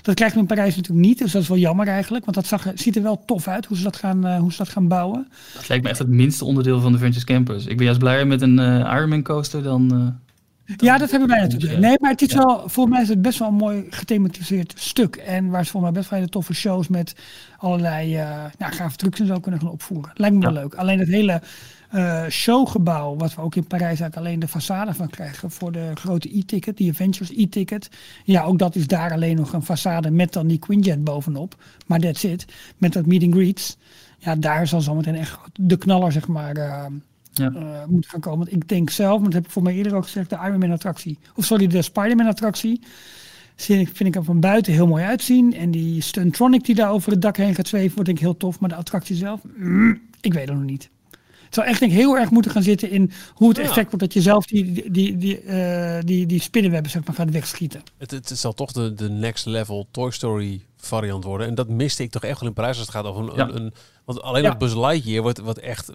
[0.02, 2.24] Dat krijgen we in Parijs natuurlijk niet, dus dat is wel jammer eigenlijk.
[2.24, 4.58] Want dat zag, ziet er wel tof uit, hoe ze dat gaan, uh, hoe ze
[4.58, 5.28] dat gaan bouwen.
[5.54, 7.66] Dat lijkt me echt het minste onderdeel van de Ventures Campus.
[7.66, 9.94] Ik ben juist blijer met een uh, Ironman coaster dan...
[9.94, 10.06] Uh,
[10.76, 11.78] ja, dat hebben wij natuurlijk.
[11.78, 12.36] Nee, maar het is ja.
[12.36, 15.16] wel, voor mij is het best wel een mooi gethematiseerd stuk.
[15.16, 17.14] En waar ze voor mij best wel hele toffe shows met
[17.58, 18.14] allerlei
[18.58, 20.10] nou, gave trucs en zo kunnen gaan opvoeren.
[20.14, 20.74] Lijkt me wel leuk.
[20.74, 21.42] Alleen het hele
[21.94, 25.90] uh, showgebouw, wat we ook in Parijs eigenlijk alleen de façade van krijgen voor de
[25.94, 27.90] grote e-ticket, die Avengers e-ticket.
[28.24, 31.54] Ja, ook dat is daar alleen nog een façade met dan die Quinjet bovenop.
[31.86, 32.44] Maar that's it.
[32.76, 33.76] Met dat meet and greets.
[34.18, 36.84] Ja, daar zal zometeen echt de knaller, zeg maar, uh,
[37.32, 37.50] ja.
[37.50, 38.38] uh, moeten gaan komen.
[38.38, 40.58] Want ik denk zelf, maar dat heb ik voor mij eerder ook gezegd, de Iron
[40.58, 41.18] Man attractie.
[41.34, 42.80] Of sorry, de Spider-Man attractie.
[43.56, 45.54] Vind ik er van buiten heel mooi uitzien.
[45.54, 48.36] En die Stuntronic die daar over het dak heen gaat zweven, wordt denk ik heel
[48.36, 48.60] tof.
[48.60, 50.90] Maar de attractie zelf, mm, ik weet het nog niet.
[51.48, 53.98] Het zou echt denk ik, heel erg moeten gaan zitten in hoe het effect wordt
[53.98, 57.82] dat je zelf die, die, die, die, uh, die, die spinnenwebben zeg maar, gaat wegschieten.
[57.96, 61.46] Het, het, zal toch de, de next level Toy Story variant worden.
[61.46, 63.36] En dat miste ik toch echt wel in Parijs als het gaat over een...
[63.36, 63.48] Ja.
[63.48, 63.72] een,
[64.04, 64.50] want alleen ja.
[64.50, 65.90] op Buzz Lightyear wordt wat echt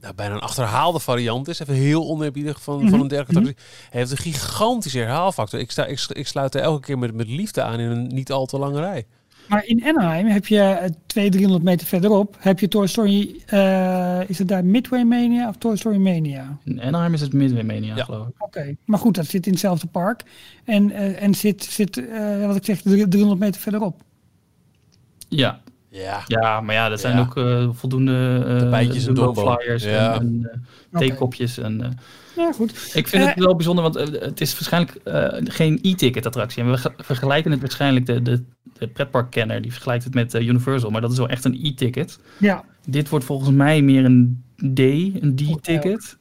[0.00, 1.58] nou, bijna een achterhaalde variant is.
[1.58, 2.90] Even heel oneerbiedig van, mm -hmm.
[2.90, 3.64] van een dergelijke mm -hmm.
[3.90, 5.60] Hij heeft een gigantische herhaalfactor.
[5.60, 8.32] Ik, sta, ik, ik sluit er elke keer met, met liefde aan in een niet
[8.32, 9.06] al te lange rij.
[9.50, 14.38] Maar in Anaheim heb je 200, 300 meter verderop, heb je Toy Story, uh, is
[14.38, 16.58] het daar Midway Mania of Toy Story Mania?
[16.64, 18.04] In Anaheim is het Midway Mania, ja.
[18.04, 18.34] geloof ik.
[18.38, 18.76] Oké, okay.
[18.84, 20.22] maar goed, dat zit in hetzelfde park.
[20.64, 24.02] En, uh, en zit, zit uh, wat ik zeg, 300 meter verderop.
[25.28, 25.60] Ja.
[25.88, 26.22] Ja.
[26.26, 27.20] ja, maar ja, dat zijn ja.
[27.20, 27.32] ook
[27.76, 30.14] voldoende bijtjes en flyers ja.
[30.14, 30.50] en,
[30.90, 31.58] en theekopjes.
[31.58, 31.70] Okay.
[31.70, 31.98] En,
[32.36, 32.90] ja, goed.
[32.94, 35.00] Ik vind het wel bijzonder, want het is waarschijnlijk
[35.52, 36.62] geen e-ticket attractie.
[36.62, 38.44] En we vergelijken het waarschijnlijk de, de
[38.80, 42.18] de pretparkkenner die vergelijkt het met Universal, maar dat is wel echt een e-ticket.
[42.38, 42.64] Ja.
[42.86, 46.18] Dit wordt volgens mij meer een D, een D-ticket.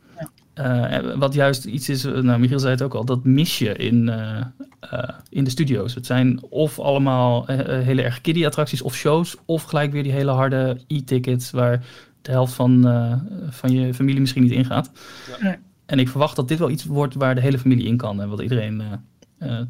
[0.55, 1.01] Ja.
[1.01, 4.07] Uh, wat juist iets is, nou Michiel zei het ook al, dat mis je in,
[4.07, 5.95] uh, in de studio's.
[5.95, 10.31] Het zijn of allemaal hele erg kiddie attracties of shows, of gelijk weer die hele
[10.31, 11.85] harde e-tickets waar
[12.21, 12.81] de helft van,
[13.49, 14.91] van je familie misschien niet ingaat.
[15.41, 15.57] Ja.
[15.89, 18.29] En ik verwacht dat dit wel iets wordt waar de hele familie in kan en
[18.29, 18.81] wat iedereen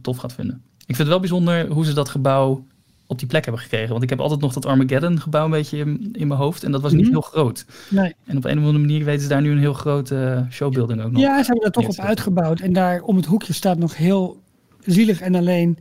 [0.01, 0.61] tof gaat vinden.
[0.77, 2.65] Ik vind het wel bijzonder hoe ze dat gebouw
[3.07, 3.89] op die plek hebben gekregen.
[3.89, 6.63] Want ik heb altijd nog dat Armageddon gebouw een beetje in, in mijn hoofd.
[6.63, 7.21] En dat was niet mm -hmm.
[7.21, 7.65] heel groot.
[7.89, 8.15] Nee.
[8.25, 11.01] En op een of andere manier weten ze daar nu een heel grote uh, showbuilding
[11.01, 11.21] ook nog.
[11.21, 12.59] Ja, ze hebben er toch op uitgebouwd.
[12.59, 14.41] En daar om het hoekje staat nog heel
[14.85, 15.77] zielig en alleen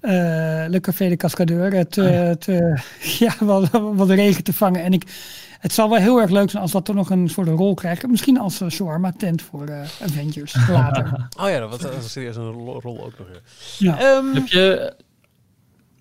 [0.00, 1.72] Le Café de Cascadeur.
[1.72, 2.10] Het, uh, ja.
[2.10, 2.76] het uh,
[3.28, 4.82] ja, wat, wat regen te vangen.
[4.82, 5.02] En ik,
[5.60, 8.06] het zal wel heel erg leuk zijn als dat toch nog een soort rol krijgt.
[8.06, 9.70] Misschien als uh, shawarma tent voor
[10.02, 11.28] Avengers later.
[11.40, 13.28] oh ja, dat was serieus een rol ook nog.
[13.78, 13.98] Ja.
[13.98, 14.16] ja.
[14.16, 14.94] Um, heb je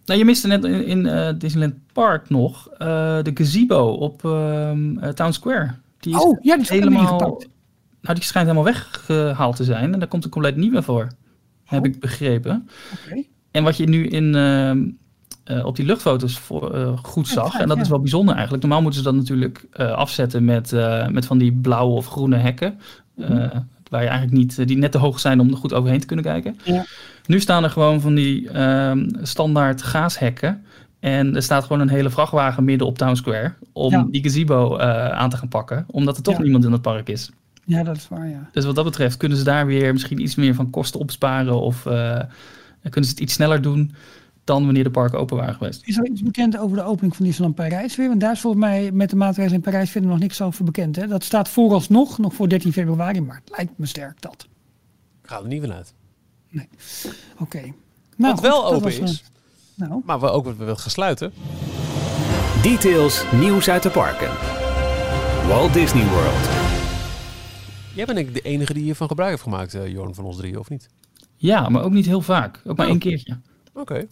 [0.08, 2.78] nou, je miste net in, in uh, Disneyland Park nog uh,
[3.24, 4.72] de gazebo op uh,
[5.08, 5.74] Town Square.
[6.00, 7.42] Die is oh, ja, die is helemaal.
[8.02, 9.94] Nou, die schijnt helemaal weggehaald te zijn.
[9.94, 11.04] En daar komt een compleet nieuwe voor.
[11.04, 11.10] Oh.
[11.64, 12.70] Heb ik begrepen.
[13.06, 13.28] Okay.
[13.58, 14.86] En wat je nu in, ehm,
[15.66, 17.54] op die luchtfoto's voor, goed zag.
[17.54, 17.84] Ja, en dat ja.
[17.84, 18.64] is wel bijzonder eigenlijk.
[18.64, 20.72] Normaal moeten ze dat natuurlijk afzetten met,
[21.10, 22.80] met van die blauwe of groene hekken.
[23.16, 23.68] Mm -hmm.
[23.90, 26.26] waar je eigenlijk niet, die net te hoog zijn om er goed overheen te kunnen
[26.26, 26.60] kijken.
[26.64, 26.86] Ja.
[27.26, 30.64] Nu staan er gewoon van die um, standaard gaashekken.
[31.00, 33.54] En er staat gewoon een hele vrachtwagen midden op Town Square.
[33.74, 34.78] Om die gazebo
[35.12, 35.86] aan te gaan pakken.
[35.88, 37.32] Omdat er toch niemand in het park is.
[37.66, 38.50] Ja, dat is waar, ja.
[38.52, 41.62] Dus wat dat betreft kunnen ze daar weer misschien iets meer van kosten opsparen.
[41.62, 42.20] Of uh,
[42.82, 43.92] kunnen ze het iets sneller doen
[44.48, 45.88] dan wanneer de parken open waren geweest.
[45.88, 48.08] Is er iets bekend over de opening van Disneyland Parijs weer?
[48.08, 50.96] Want daar is volgens mij met de maatregelen in Parijs verder nog niks over bekend.
[50.96, 51.08] Hè?
[51.08, 54.48] Dat staat vooralsnog nog voor 13 februari, maar het lijkt me sterk dat.
[55.24, 55.94] Ik ga er niet vanuit.
[56.50, 56.70] Nee.
[57.34, 57.44] Oké.
[57.44, 57.74] Okay.
[58.16, 59.18] Nou, Wat wel open is, een...
[59.88, 60.02] nou.
[60.06, 61.34] maar we ook wel gaan sluiten.
[62.62, 64.30] Details, nieuws uit de parken.
[65.48, 66.50] Walt Disney World.
[67.96, 70.60] Jij bent ik de enige die hiervan gebruik heeft gemaakt, uh, Jorn, van ons drie,
[70.60, 70.88] of niet?
[71.38, 72.62] Ja, maar ook niet heel vaak.
[72.66, 72.92] Ook maar oh.
[72.92, 73.38] één keertje.
[73.74, 74.08] Oké.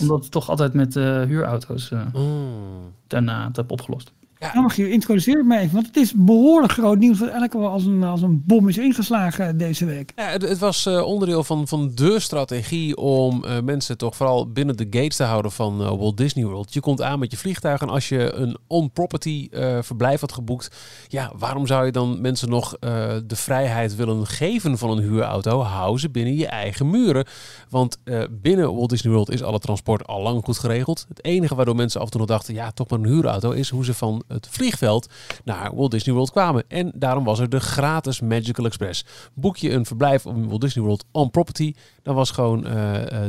[0.00, 2.92] Omdat het toch altijd met uh, huurauto's uh, mm.
[3.06, 4.12] daarna het heb opgelost.
[4.42, 4.60] Ja.
[4.60, 7.84] mag je introduceer me even, want het is behoorlijk groot nieuws wat eigenlijk wel als
[7.84, 10.12] een, als een bom is ingeslagen deze week.
[10.16, 14.50] Ja, het, het was uh, onderdeel van, van de strategie om uh, mensen toch vooral
[14.52, 16.74] binnen de gates te houden van uh, Walt Disney World.
[16.74, 19.48] Je komt aan met je vliegtuig en als je een on-property
[19.80, 20.76] verblijf had geboekt,
[21.08, 25.60] ja, waarom zou je dan mensen nog de vrijheid willen geven van een huurauto?
[25.60, 27.26] Hou ze binnen je eigen muren.
[27.68, 27.98] Want
[28.30, 31.04] binnen Walt Disney World is alle transport al lang goed geregeld.
[31.08, 33.68] Het enige waardoor mensen af en toe nog dachten, ja, toch maar een huurauto, is
[33.68, 35.08] hoe ze van het vliegveld
[35.44, 36.64] naar Walt Disney World kwamen.
[36.68, 39.04] En daarom was er de gratis Magical Express.
[39.34, 42.72] Boek je een verblijf op Walt Disney World on property, dan was gewoon uh,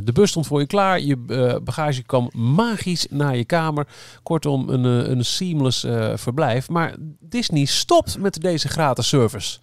[0.03, 0.99] de bus stond voor je klaar.
[0.99, 3.87] Je uh, bagage kwam magisch naar je kamer.
[4.23, 6.69] Kortom, een, een seamless verblijf.
[6.69, 9.57] Maar Disney stopt met deze gratis service.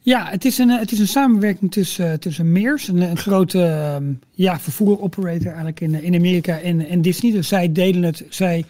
[0.00, 4.20] Ja, het is een, het is een samenwerking tussen, tussen Meers, een, een grote um,
[4.30, 7.32] ja, vervoeroperator eigenlijk in, in Amerika en, en Disney.
[7.32, 8.64] Dus zij deden het, zij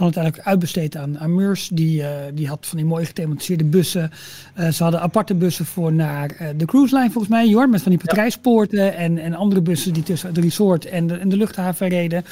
[0.00, 1.68] hadden het eigenlijk uitbesteed aan, aan Meurs.
[1.72, 4.10] Die, uh, die had van die mooie gethematiseerde bussen.
[4.58, 7.82] Uh, ze hadden aparte bussen voor naar uh, de cruise line volgens mij, Jor, met
[7.82, 11.36] van die patrijspoorten en, en andere bussen die tussen het resort en de, en de
[11.36, 12.24] luchthaven reden.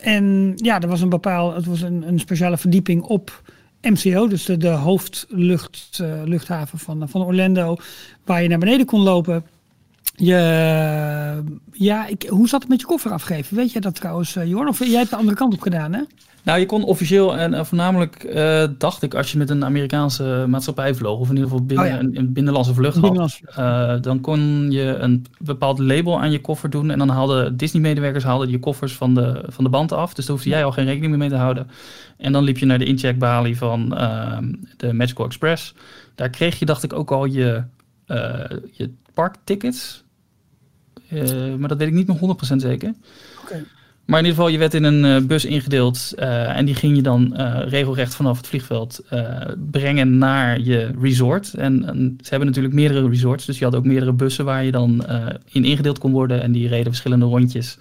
[0.00, 3.42] En ja, er was een bepaald, het was een, een speciale verdieping op
[3.82, 7.76] MCO, dus de, de hoofdluchthaven van, van Orlando,
[8.24, 9.44] waar je naar beneden kon lopen.
[10.16, 11.42] Je,
[11.72, 13.56] ja, ik, hoe zat het met je koffer afgeven?
[13.56, 14.68] Weet jij dat trouwens, Jorn?
[14.68, 16.02] Of jij hebt de andere kant op gedaan, hè?
[16.44, 20.44] Nou, je kon officieel en uh, voornamelijk uh, dacht ik, als je met een Amerikaanse
[20.48, 24.20] maatschappij vloog, of in ieder geval binnen oh een, een, binnenlandse vlucht had, uh, dan
[24.20, 26.90] kon je een bepaald label aan je koffer doen.
[26.90, 30.14] En dan haalden Disney-medewerkers haalden je koffers van de, van de band af.
[30.14, 31.70] Dus daar hoefde jij al geen rekening meer mee te houden.
[32.16, 35.74] En dan liep je naar de incheckbalie van ehm, de Magical Express.
[36.14, 37.64] Daar kreeg je, dacht ik, ook al je,
[38.70, 40.04] je parktickets.
[41.58, 42.94] maar dat weet ik niet meer 100% zeker.
[43.42, 43.64] Oké.
[44.10, 46.96] Maar in ieder geval, je werd in een uh, bus ingedeeld uh, en die ging
[46.96, 49.00] je dan uh, regelrecht vanaf het vliegveld
[49.70, 51.54] brengen naar je resort.
[51.54, 54.70] En, en, ze hebben natuurlijk meerdere resorts, dus je had ook meerdere bussen waar je
[54.70, 55.04] dan
[55.48, 57.78] in ingedeeld kon worden en die reden verschillende rondjes.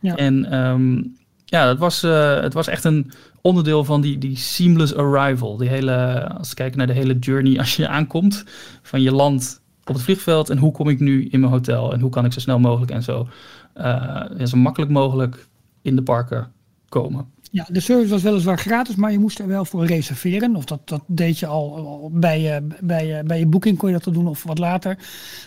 [0.00, 0.16] Ja.
[0.16, 2.00] En um, ja, het was,
[2.42, 5.56] het was echt een onderdeel van die, die seamless arrival.
[5.56, 8.44] Die hele, als we kijken naar de hele journey als je aankomt
[8.82, 12.00] van je land op het vliegveld en hoe kom ik nu in mijn hotel en
[12.00, 13.28] hoe kan ik zo snel mogelijk en zo,
[14.44, 15.50] zo makkelijk mogelijk
[15.82, 16.52] in de parken
[16.88, 17.26] komen.
[17.50, 20.56] Ja, de service was weliswaar gratis, maar je moest er wel voor reserveren.
[20.56, 23.98] Of dat, dat deed je al bij je, bij, je, bij je boeking, kon je
[23.98, 24.98] dat doen of wat later.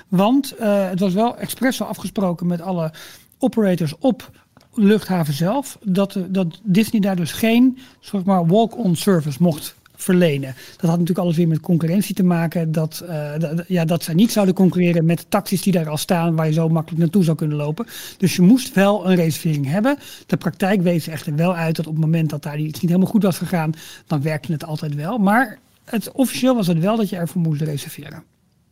[0.07, 2.93] Want uh, het was wel expres afgesproken met alle
[3.37, 4.31] operators op
[4.73, 10.55] luchthaven zelf, dat, dat Disney daar dus geen soort maar walk-on service mocht verlenen.
[10.71, 12.71] Dat had natuurlijk alles weer met concurrentie te maken.
[12.71, 13.33] Dat, uh,
[13.67, 16.69] ja, dat zij niet zouden concurreren met taxis die daar al staan, waar je zo
[16.69, 17.85] makkelijk naartoe zou kunnen lopen.
[18.17, 19.97] Dus je moest wel een reservering hebben.
[20.25, 23.11] De praktijk wees echter wel uit dat op het moment dat daar iets niet helemaal
[23.11, 23.73] goed was gegaan,
[24.07, 25.17] dan werkte het altijd wel.
[25.17, 28.23] Maar het, officieel was het wel dat je ervoor moest reserveren.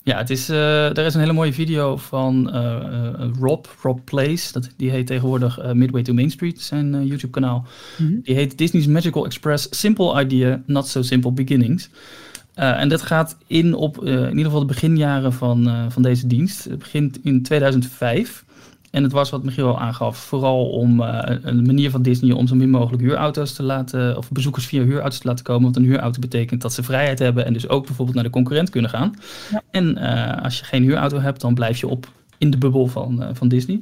[0.04, 4.52] Ja, het is, uh, er is een hele mooie video van uh, Rob, Rob Plays.
[4.52, 7.66] Dat, die heet tegenwoordig Midway to Main Street, zijn YouTube-kanaal.
[7.98, 8.22] Mhm.
[8.24, 11.90] Die heet Disney's Magical Express Simple Idea, Not So Simple Beginnings.
[12.54, 16.64] en dat gaat in op in ieder geval de beginjaren van, van deze dienst.
[16.64, 18.44] Het begint in 2005.
[18.94, 22.48] En het was wat Michiel al aangaf, vooral om uh, een manier van Disney om
[22.48, 25.64] zo min mogelijk huurauto's te laten, of bezoekers via huurauto's te laten komen.
[25.64, 28.70] Want een huurauto betekent dat ze vrijheid hebben en dus ook bijvoorbeeld naar de concurrent
[28.70, 29.14] kunnen gaan.
[29.52, 29.62] Ja.
[29.72, 33.22] En uh, als je geen huurauto hebt, dan blijf je op in de bubbel van,
[33.22, 33.82] uh, van Disney.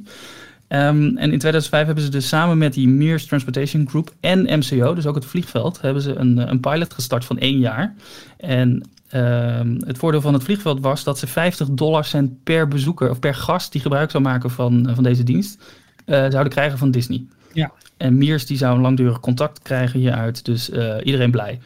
[0.68, 4.94] Um, en in 2005 hebben ze dus samen met die Mears Transportation Group en MCO,
[4.94, 7.94] dus ook het vliegveld, hebben ze een, een pilot gestart van één jaar.
[8.36, 13.10] En Ehm, het voordeel van het vliegveld was dat ze 50 dollar cent per bezoeker
[13.10, 15.62] of per gast die gebruik zou maken van, eh, van deze dienst,
[16.06, 17.24] uh, zouden krijgen van Disney.
[17.52, 17.72] Ja.
[17.96, 21.60] En Miers die zou een langdurig contact krijgen hieruit, dus uh, iedereen blij.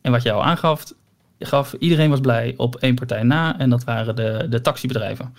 [0.00, 0.92] En wat jij al aangaf,
[1.38, 5.34] gaf, iedereen was blij op één partij na en dat waren de, de taxibedrijven.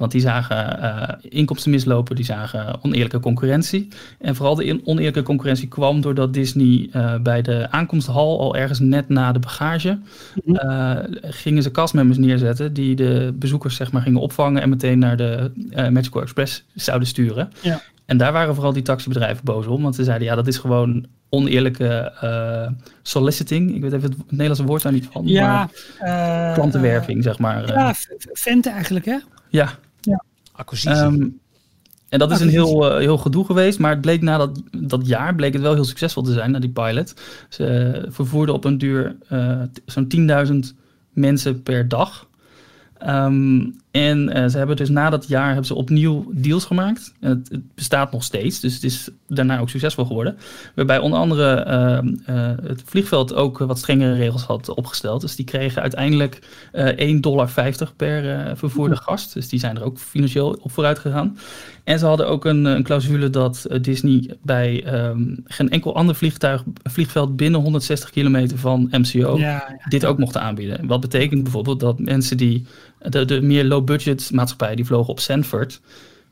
[0.00, 3.88] Want die zagen uh, inkomsten mislopen, die zagen oneerlijke concurrentie.
[4.18, 9.08] En vooral de oneerlijke concurrentie kwam doordat Disney uh, bij de aankomsthal, al ergens net
[9.08, 9.98] na de bagage,
[10.44, 15.16] uh, gingen ze castmembers neerzetten die de bezoekers zeg maar, gingen opvangen en meteen naar
[15.16, 15.52] de
[15.92, 17.50] Magical Express zouden sturen.
[17.60, 17.82] Ja.
[18.06, 21.06] En daar waren vooral die taxibedrijven boos om, want ze zeiden ja, dat is gewoon
[21.28, 22.12] oneerlijke
[23.02, 23.74] soliciting.
[23.74, 25.26] Ik weet even het Nederlandse woord daar niet van.
[25.26, 25.68] Ja,
[26.00, 27.66] maar klantenwerving, zeg maar.
[27.66, 27.94] Ja,
[28.32, 29.18] venten eigenlijk, hè?
[29.48, 29.70] Ja,
[30.60, 31.02] Acquisitie.
[31.02, 31.28] Ehm,
[32.08, 35.06] en dat is een heel, uh, heel gedoe geweest, maar het bleek na dat, dat
[35.06, 37.14] jaar bleek het wel heel succesvol te zijn, na die pilot.
[37.48, 40.76] Ze uh, vervoerden op een duur uh, zo'n 10.000
[41.12, 42.28] mensen per dag.
[42.98, 47.14] Ehm, en uh, ze hebben dus na dat jaar hebben ze opnieuw deals gemaakt.
[47.20, 50.36] En het, het, bestaat nog steeds, dus het is daarna ook succesvol geworden.
[50.74, 51.66] Waarbij onder andere
[52.28, 55.20] uh, het vliegveld ook wat strengere regels had opgesteld.
[55.20, 56.40] Dus die kregen uiteindelijk
[56.72, 57.50] 1,50 dollar
[57.96, 59.34] per vervoerde gast.
[59.34, 61.38] Dus die zijn er ook financieel op vooruit gegaan.
[61.84, 66.64] En ze hadden ook een, een clausule dat Disney bij um, geen enkel ander vliegtuig,
[66.82, 69.88] vliegveld binnen 160 kilometer van MCO ja, ja.
[69.88, 70.86] dit ook mochten aanbieden.
[70.86, 72.66] Wat betekent bijvoorbeeld dat mensen die
[73.08, 75.80] de, de meer low-budget maatschappijen die vlogen op Sanford.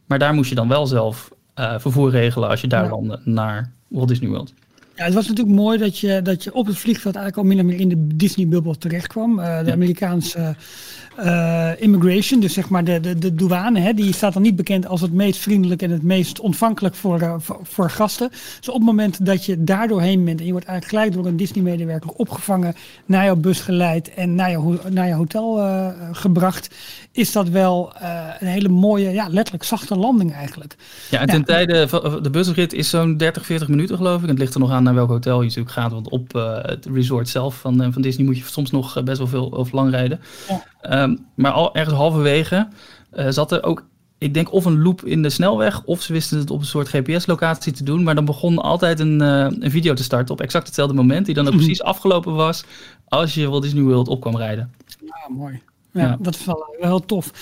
[0.07, 2.91] Maar daar moest je dan wel zelf uh, vervoer regelen als je daar ja.
[2.91, 4.53] landde naar Walt Disney World.
[4.99, 7.65] Ja, het was natuurlijk mooi dat je, dat je op het vliegveld eigenlijk al min
[7.65, 9.39] of meer in de Disney-bubbel terecht kwam.
[9.39, 9.73] Uh, de.
[9.73, 10.57] Amerikaanse
[11.19, 14.87] uh, immigration, dus zeg maar de, de, de douane, hè, die staat dan niet bekend
[14.87, 18.29] als het meest vriendelijk en het meest ontvankelijk voor, uh, voor, gasten.
[18.59, 21.31] Dus op het moment dat je daar doorheen bent en je wordt eigenlijk gelijk door
[21.33, 22.75] een Disney-medewerker opgevangen,
[23.07, 25.61] naar jouw bus geleid en naar je, naar je hotel
[26.13, 26.75] gebracht,
[27.13, 27.93] is dat wel
[28.39, 30.77] een hele mooie, ja, letterlijk zachte landing eigenlijk.
[31.11, 31.45] Ja, en ten ja.
[31.45, 34.29] tijde van de busrit is zo'n 30, 40 minuten geloof ik.
[34.29, 37.29] Het ligt er nog aan naar welk hotel je natuurlijk gaat, want op het resort
[37.29, 40.21] zelf van, van Disney moet je soms nog best wel veel of lang rijden.
[40.49, 41.03] Ja.
[41.03, 42.69] Um, maar al ergens halverwege
[43.13, 43.85] uh, zat er ook,
[44.19, 46.89] ik denk, of een loop in de snelweg, of ze wisten het op een soort
[46.89, 48.03] GPS-locatie te doen.
[48.03, 51.35] Maar dan begon altijd een, uh, een video te starten op exact hetzelfde moment, die
[51.35, 52.65] dan ook precies afgelopen was
[53.05, 54.73] als je Walt Disney World op kwam rijden.
[55.01, 55.63] Ja, mooi.
[55.91, 57.33] Ja, ja, dat is wel, wel heel tof.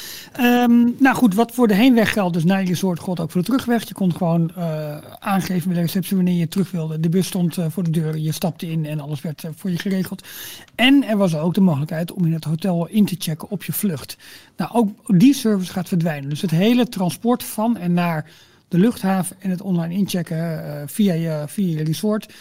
[0.40, 3.40] Um, nou goed, wat voor de heenweg geldt, dus naar je resort God ook voor
[3.40, 3.88] de terugweg.
[3.88, 7.00] Je kon gewoon uh, aangeven bij de receptie wanneer je terug wilde.
[7.00, 9.70] De bus stond uh, voor de deur, je stapte in en alles werd uh, voor
[9.70, 10.26] je geregeld.
[10.74, 13.72] En er was ook de mogelijkheid om in het hotel in te checken op je
[13.72, 14.16] vlucht.
[14.56, 16.28] Nou, ook die service gaat verdwijnen.
[16.28, 18.30] Dus het hele transport van en naar
[18.68, 22.34] de luchthaven en het online inchecken via, je, via je resort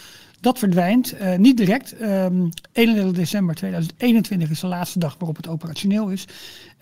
[0.46, 1.14] dat verdwijnt.
[1.22, 2.02] Uh, niet direct.
[2.02, 6.28] Um, 31 december 2021 is de laatste dag waarop het operationeel is.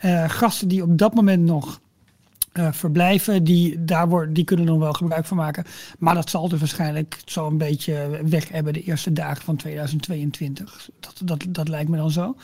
[0.01, 1.79] Uh, gasten die op dat moment nog
[2.53, 5.65] uh, verblijven, die, daar worden, die kunnen er nog wel gebruik van maken.
[5.99, 10.89] Maar dat zal dus waarschijnlijk zo een beetje weg hebben de eerste dagen van 2022.
[10.99, 12.35] Dat, dat, dat lijkt me dan zo.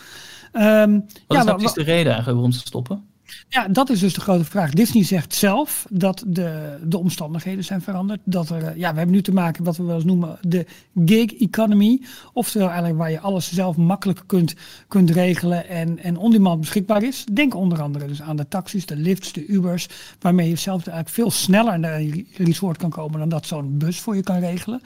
[0.53, 3.08] Um, Wat ja, is, nou, is de reden eigenlijk waarom ze stoppen?
[3.47, 4.71] Ja, dat is dus de grote vraag.
[4.71, 8.19] Disney zegt zelf dat de, de omstandigheden zijn veranderd.
[8.23, 10.65] Dat er, ja, we hebben nu te maken wat we wel eens noemen de
[11.05, 12.01] gig economy.
[12.33, 14.55] Oftewel eigenlijk waar je alles zelf makkelijk kunt,
[14.87, 17.25] kunt regelen en, en on-demand beschikbaar is.
[17.31, 19.87] Denk onder andere dus aan de taxis, de lifts, de Ubers.
[20.19, 23.99] Waarmee je zelf eigenlijk veel sneller naar een resort kan komen dan dat zo'n bus
[23.99, 24.81] voor je kan regelen.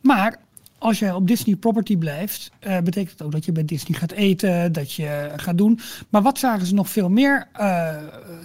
[0.00, 0.38] Maar
[0.78, 4.12] als jij op Disney property blijft, uh, betekent het ook dat je bij Disney gaat
[4.12, 5.80] eten, dat je gaat doen.
[6.08, 7.96] Maar wat zagen ze nog veel meer uh,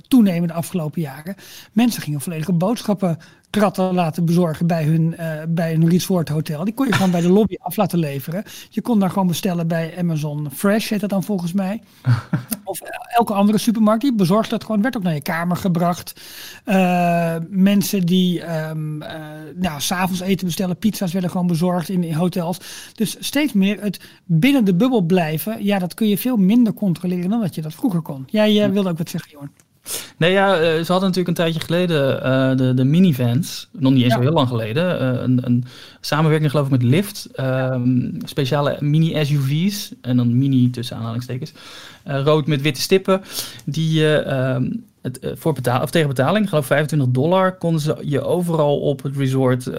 [0.07, 1.35] toenemen de afgelopen jaren?
[1.71, 3.17] Mensen gingen volledige boodschappen
[3.53, 6.63] kratten laten bezorgen bij hun, uh, bij hun resort hotel.
[6.63, 8.43] Die kon je gewoon bij de lobby af laten leveren.
[8.69, 11.81] Je kon daar gewoon bestellen bij Amazon Fresh, heet dat dan volgens mij.
[12.63, 12.81] of
[13.17, 14.81] elke andere supermarkt, die bezorgde dat gewoon.
[14.81, 16.21] Werd ook naar je kamer gebracht.
[16.65, 19.09] Uh, mensen die um, uh,
[19.55, 22.57] nou, s'avonds eten bestellen, pizza's werden gewoon bezorgd in, in hotels.
[22.93, 25.63] Dus steeds meer het binnen de bubbel blijven.
[25.63, 28.23] Ja, dat kun je veel minder controleren dan dat je dat vroeger kon.
[28.27, 29.51] Jij wilde ook wat zeggen, Jorn.
[30.17, 34.11] Nee, ja, ze hadden natuurlijk een tijdje geleden uh, de, de minivans, nog niet eens
[34.11, 34.17] ja.
[34.17, 35.65] zo heel lang geleden, uh, een, een,
[36.01, 41.53] samenwerking geloof ik met Lyft, um, speciale mini-SUV's, en dan mini tussen aanhalingstekens,
[42.03, 43.21] rood met witte stippen,
[43.65, 48.21] die um, het, voor betaal, of tegen betaling, ik geloof 25 dollar, konden ze je
[48.21, 49.69] overal op het resort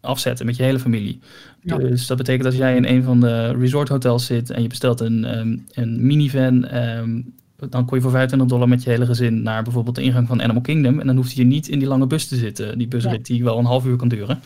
[0.00, 1.20] afzetten met je hele familie.
[1.62, 1.76] Ja.
[1.76, 5.00] Dus dat betekent als jij in een van de resort hotels zit en je bestelt
[5.00, 7.34] een, um, een minivan, um,
[7.68, 10.42] dan kon je voor 25 dollar met je hele gezin naar bijvoorbeeld de ingang van
[10.42, 11.00] Animal Kingdom.
[11.00, 12.78] En dan hoefde je niet in die lange bus te zitten.
[12.78, 13.34] Die busrit ja.
[13.34, 14.40] die wel een half uur kan duren.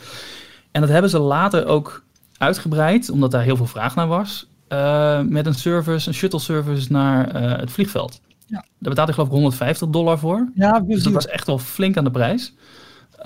[0.70, 2.05] En dat hebben ze later ook
[2.38, 4.48] uitgebreid, omdat daar heel veel vraag naar was.
[4.68, 8.20] Uh, met een service, een shuttle service naar uh, het vliegveld.
[8.46, 8.64] Ja.
[8.79, 10.50] Daar betaalde ik geloof ik 150 dollar voor.
[10.55, 12.55] Ja, dus dat was echt wel flink aan de prijs.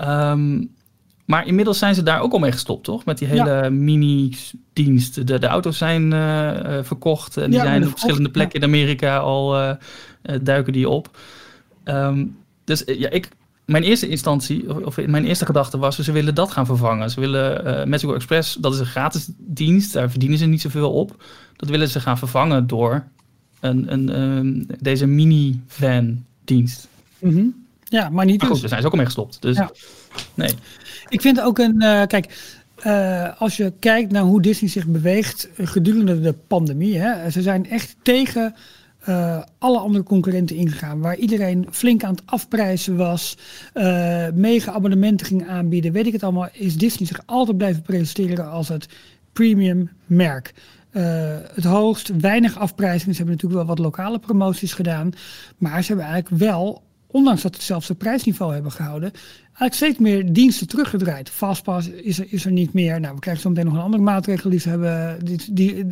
[0.01, 0.71] Um,
[1.29, 3.05] maar inmiddels zijn ze daar ook al mee gestopt, toch?
[3.05, 3.71] Met die hele ja.
[3.71, 5.27] mini-dienst.
[5.27, 8.67] De, de auto's zijn uh, verkocht en die ja, zijn op verschillende plekken ja.
[8.67, 9.75] in Amerika al uh,
[10.43, 11.19] duiken die op.
[11.85, 13.29] Um, dus ja, ik,
[13.65, 17.11] mijn eerste instantie, of mijn eerste gedachte was, ze willen dat gaan vervangen.
[17.11, 20.93] Ze willen uh, Mexico Express, dat is een gratis dienst, daar verdienen ze niet zoveel
[20.93, 21.25] op.
[21.57, 23.05] Dat willen ze gaan vervangen door
[23.61, 26.89] een, een, deze mini-van dienst.
[27.19, 27.67] Mm -hmm.
[27.85, 28.41] Ja, maar niet.
[28.41, 29.43] Maar goed, daar zijn ze ook al mee gestopt.
[29.43, 29.59] Dus
[30.35, 30.55] nee.
[31.09, 31.83] Ik vind ook een.
[31.83, 32.57] Uh, kijk,
[32.87, 36.99] uh, als je kijkt naar hoe Disney zich beweegt gedurende de pandemie.
[36.99, 38.55] Hè, ze zijn echt tegen
[39.59, 41.01] alle andere concurrenten ingegaan.
[41.01, 43.37] Waar iedereen flink aan het afprijzen was.
[44.35, 45.93] mega abonnementen ging aanbieden.
[45.93, 46.49] Weet ik het allemaal.
[46.53, 48.89] Is Disney zich altijd blijven presenteren als het
[49.33, 50.55] premium merk.
[51.55, 52.11] het hoogst.
[52.21, 53.15] Weinig afprijzingen.
[53.15, 55.13] Ze hebben natuurlijk wel wat lokale promoties gedaan.
[55.59, 59.13] Maar ze hebben eigenlijk wel, ondanks dat ze hetzelfde prijsniveau hebben gehouden,
[59.59, 61.31] eigenlijk steeds meer diensten teruggedraaid.
[61.31, 63.01] Fastpass is er, is er niet meer.
[63.01, 65.87] Nou, we krijgen zo meteen nog een andere maatregel die ze hebben, die, die,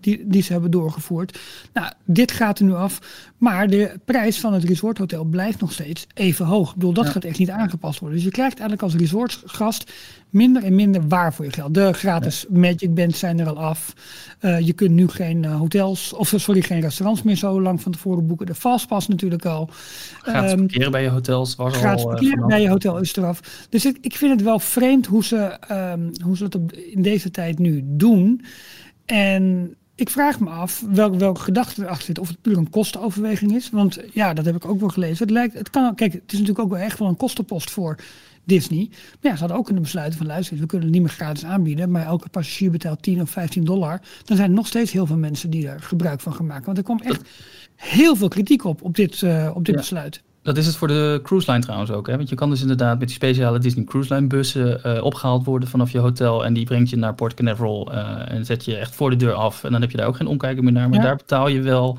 [0.00, 1.38] die, die, ze hebben doorgevoerd.
[1.72, 2.98] Nou, dit gaat er nu af.
[3.38, 6.68] Maar de prijs van het resorthotel blijft nog steeds even hoog.
[6.68, 8.16] Ik bedoel, dat gaat echt niet aangepast worden.
[8.16, 9.92] Dus je krijgt eigenlijk als resortgast
[10.30, 11.74] minder en minder waar voor je geld.
[11.74, 13.94] De gratis Magic Bands zijn er al af.
[14.40, 17.92] Uh, je kunt nu geen uh, hotels, of sorry, geen restaurants meer zo lang van
[17.92, 18.46] tevoren boeken.
[18.46, 19.70] De Fastpass natuurlijk al.
[20.22, 22.08] Gratis um, parkeren bij je hotels was gratis al...
[22.08, 22.98] Gratis uh, parkeren bij je hotel
[23.68, 27.02] Dus ik, ik vind het wel vreemd hoe ze, um, hoe ze het op, in
[27.02, 28.44] deze tijd nu doen.
[29.04, 32.18] En ik vraag me af welke, welke gedachte erachter zit.
[32.18, 33.70] Of het puur een kostenoverweging is.
[33.70, 35.18] Want ja, dat heb ik ook wel gelezen.
[35.18, 37.96] Het lijkt, het kan, kijk, het is natuurlijk ook wel echt wel een kostenpost voor
[38.44, 38.88] Disney.
[38.90, 41.44] Maar ja, ze hadden ook kunnen besluiten van luister, we kunnen het niet meer gratis
[41.44, 41.90] aanbieden.
[41.90, 44.00] Maar elke passagier betaalt 10 of 15 dollar.
[44.24, 46.64] Dan zijn er nog steeds heel veel mensen die er gebruik van gaan maken.
[46.64, 47.28] Want er komt echt
[47.74, 50.22] heel veel kritiek op, op dit, uh, op dit besluit.
[50.42, 52.06] Dat is het voor de cruise line trouwens ook.
[52.06, 52.16] Hè?
[52.16, 55.68] Want je kan dus inderdaad met die speciale Disney Cruise Line bussen uh, opgehaald worden
[55.68, 56.44] vanaf je hotel.
[56.44, 59.32] En die brengt je naar Port Canaveral uh, en zet je echt voor de deur
[59.32, 59.64] af.
[59.64, 60.88] En dan heb je daar ook geen omkijken meer naar.
[60.88, 61.98] Maar daar betaal je wel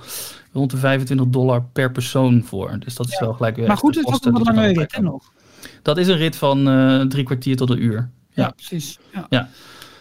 [0.53, 2.75] rond de 25 dollar per persoon voor.
[2.79, 3.19] Dus dat is ja.
[3.19, 3.67] wel gelijk weer.
[3.67, 5.31] Maar goed, het is ook een lange rit nog.
[5.81, 8.09] Dat is een rit van uh, drie kwartier tot een uur.
[8.33, 8.99] Ja, ja precies.
[9.13, 9.25] Ja.
[9.29, 9.49] ja.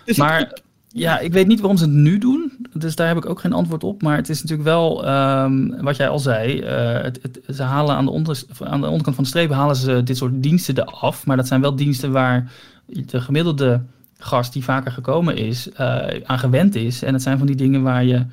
[0.04, 2.47] Dus maar ja, ik weet niet waarom ze het nu doen.
[2.72, 4.02] Dus daar heb ik ook geen antwoord op.
[4.02, 6.62] Maar het is natuurlijk wel, um, wat jij al zei.
[6.62, 10.02] Uh, het, ze halen aan de, onder, aan de onderkant van de streep halen ze
[10.02, 11.26] dit soort diensten eraf.
[11.26, 12.52] Maar dat zijn wel diensten waar
[12.86, 13.82] de gemiddelde
[14.18, 17.02] gast die vaker gekomen is, uh, aan gewend is.
[17.02, 18.26] En het zijn van die dingen waar je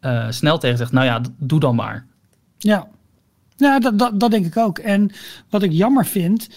[0.00, 2.06] uh, snel tegen zegt, nou ja, doe dan maar.
[2.58, 2.88] Ja,
[3.56, 4.78] ja dat, dat, dat denk ik ook.
[4.78, 5.10] En
[5.50, 6.48] wat ik jammer vind,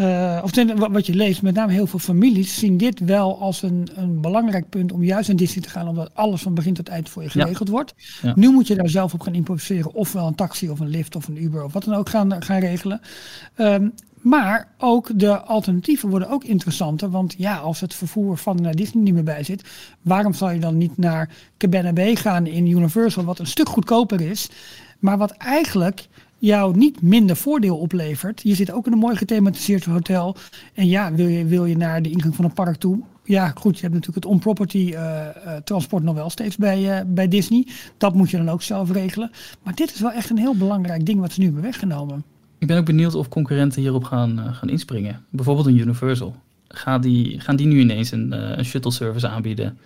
[0.00, 0.50] uh, of
[0.90, 4.68] wat je leest, met name heel veel families zien dit wel als een, een belangrijk
[4.68, 7.30] punt om juist naar Disney te gaan, omdat alles van begin tot eind voor je
[7.30, 7.94] geregeld wordt.
[8.22, 8.32] Ja.
[8.36, 11.28] Nu moet je daar zelf op gaan improviseren, ofwel een taxi of een lift of
[11.28, 13.00] een Uber of wat dan ook gaan, gaan regelen.
[13.56, 13.92] Um,
[14.26, 17.10] maar ook de alternatieven worden ook interessanter.
[17.10, 19.68] Want ja, als het vervoer van naar Disney niet meer bij zit,
[20.02, 24.20] waarom zou je dan niet naar Cabana Bay gaan in Universal, wat een stuk goedkoper
[24.20, 24.48] is,
[24.98, 26.08] maar wat eigenlijk
[26.38, 28.40] jou niet minder voordeel oplevert.
[28.42, 30.36] Je zit ook in een mooi gethematiseerd hotel.
[30.74, 33.02] En ja, wil je, wil je naar de ingang van een park toe?
[33.24, 37.04] Ja, goed, je hebt natuurlijk het on-property uh, uh, transport nog wel steeds bij, uh,
[37.06, 37.66] bij Disney.
[37.98, 39.30] Dat moet je dan ook zelf regelen.
[39.62, 42.24] Maar dit is wel echt een heel belangrijk ding wat ze nu hebben weggenomen.
[42.58, 45.24] Ik ben ook benieuwd of concurrenten hierop gaan, gaan inspringen.
[45.30, 46.36] Bijvoorbeeld een Universal.
[46.68, 49.78] Gaan die, gaan die nu ineens een, een shuttle service aanbieden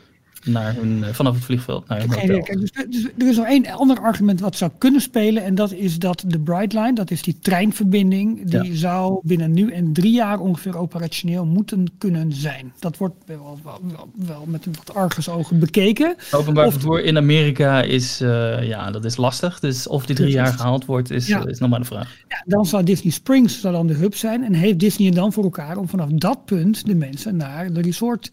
[0.44, 2.42] naar hun, eh, vanaf het vliegveld naar hun hotel.
[2.42, 5.44] Kijk, dus, dus, er is nog één ander argument wat zou kunnen spelen.
[5.44, 9.92] En dat is dat de Brightline, dat is die treinverbinding, die zou binnen nu en
[9.92, 12.72] drie jaar ongeveer operationeel moeten kunnen zijn.
[12.78, 13.80] Dat wordt wel, wel,
[14.26, 16.16] wel, met een wat argusogen bekeken.
[16.30, 19.60] Openbaar of, vervoer in Amerika is, uh, ja, dat is lastig.
[19.60, 21.46] Dus of die drie jaar gehaald wordt, is, ja.
[21.46, 22.16] is nog maar de vraag.
[22.28, 24.44] Ja, dan zou Disney Springs zou dan de hub zijn.
[24.44, 28.30] En heeft Disney dan voor elkaar om vanaf dat punt de mensen naar de resort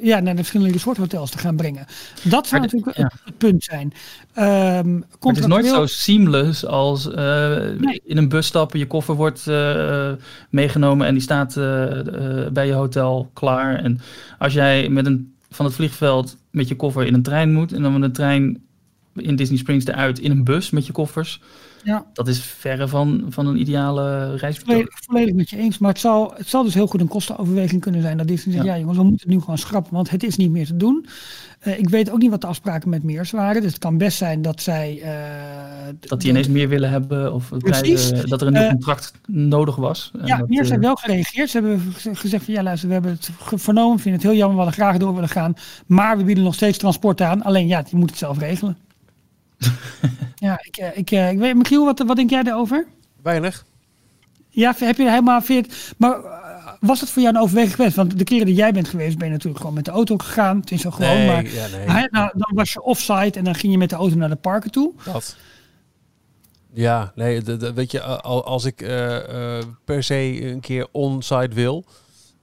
[0.00, 1.86] ja, naar de verschillende resorthotels te gaan brengen.
[2.22, 3.10] Dat zou natuurlijk ja.
[3.24, 3.92] het punt zijn.
[4.86, 7.14] Um, het is nooit zo seamless als uh,
[7.78, 8.00] nee.
[8.04, 10.12] in een bus stappen, je koffer wordt uh,
[10.50, 11.54] meegenomen en die staat
[12.52, 13.74] bij je hotel klaar.
[13.74, 14.00] En
[14.38, 17.82] als jij met een, van het vliegveld met je koffer in een trein moet en
[17.82, 18.62] dan met een trein
[19.14, 21.40] in Disney Springs eruit in een bus met je koffers
[21.84, 22.06] ja.
[22.12, 24.58] Dat is verre van, van een ideale reis.
[24.58, 25.78] Volledig, volledig, met je eens.
[25.78, 28.16] Maar het zal, het zal dus heel goed een kostenoverweging kunnen zijn.
[28.16, 28.74] Dat Disney zegt, ja.
[28.74, 31.06] ja jongens, we moeten het nu gewoon schrappen, want het is niet meer te doen.
[31.62, 33.62] Uh, ik weet ook niet wat de afspraken met Meers waren.
[33.62, 35.00] Dus het kan best zijn dat zij...
[35.04, 35.10] Uh,
[36.00, 37.34] dat die ineens meer willen hebben.
[37.34, 40.10] Of krijgen, dat er een nieuw contract nodig was.
[40.24, 41.50] Ja, dat, Meers heeft wel gereageerd.
[41.50, 43.98] Ze hebben gezegd van ja luister, we hebben het vernomen.
[43.98, 45.54] Vinden het heel jammer, we hadden graag door willen gaan.
[45.86, 47.42] Maar we bieden nog steeds transport aan.
[47.42, 48.76] Alleen ja, die moet het zelf regelen.
[50.46, 52.86] ja, ik, eh, ik, eh, ik weet, Michiel, wat, wat denk jij daarover?
[53.22, 53.64] Weinig.
[54.48, 55.94] Ja, heb je helemaal veert.
[55.96, 57.96] Maar eh, was het voor jou een overweging geweest?
[57.96, 60.60] Want de keren dat jij bent geweest, ben je natuurlijk gewoon met de auto gegaan.
[60.60, 61.16] Het is zo gewoon.
[61.16, 62.08] Nee, maar ja, nee.
[62.10, 64.70] nou, dan was je offsite en dan ging je met de auto naar de parken
[64.70, 64.92] toe.
[65.04, 65.36] Dat.
[66.72, 71.54] Ja, nee, de, de, weet je, als ik uh, uh, per se een keer on-site
[71.54, 71.84] wil,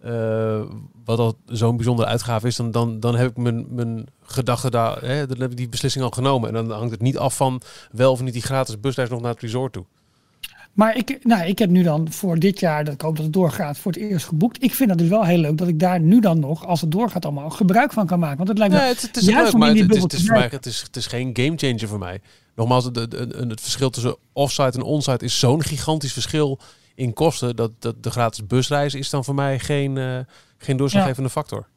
[0.05, 0.61] uh,
[1.06, 5.01] wat al zo'n bijzondere uitgave is, dan, dan, dan heb ik mijn, mijn gedachten daar,
[5.01, 6.49] hè, dan heb ik die beslissing al genomen.
[6.49, 9.32] En dan hangt het niet af van wel of niet die gratis busreis nog naar
[9.32, 9.86] het resort toe.
[10.74, 13.34] Maar ik, nou, ik heb nu dan voor dit jaar, dat ik hoop dat het
[13.34, 14.64] doorgaat, voor het eerst geboekt.
[14.64, 16.91] Ik vind dat dus wel heel leuk dat ik daar nu dan nog, als het
[16.91, 18.38] doorgaat allemaal, gebruik van kan maken.
[18.38, 20.26] Want het lijkt me ja, het, het is leuk, maar het, het, is, het, is
[20.26, 22.22] voor mij, het, is, het is geen gamechanger voor mij.
[22.56, 26.60] Nogmaals, het, het, het verschil tussen offsite en onsite is zo'n gigantisch verschil
[26.95, 27.56] in kosten.
[27.56, 30.18] Dat, dat de gratis busreis is dan voor mij geen, uh,
[30.58, 31.41] geen doorslaggevende ja.
[31.41, 31.68] factor.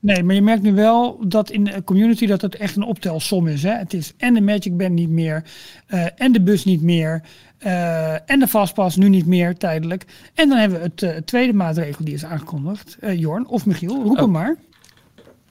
[0.00, 3.46] Nee, maar je merkt nu wel dat in de community dat het echt een optelsom
[3.46, 3.62] is.
[3.62, 3.70] Hè?
[3.70, 5.44] Het is en de Magic Band niet meer,
[5.88, 7.22] uh, en de bus niet meer,
[7.66, 10.04] uh, en de Fastpass nu niet meer tijdelijk.
[10.34, 12.96] En dan hebben we het uh, tweede maatregel die is aangekondigd.
[13.14, 14.20] Jorn of Michiel, roep oh.
[14.20, 14.56] hem maar.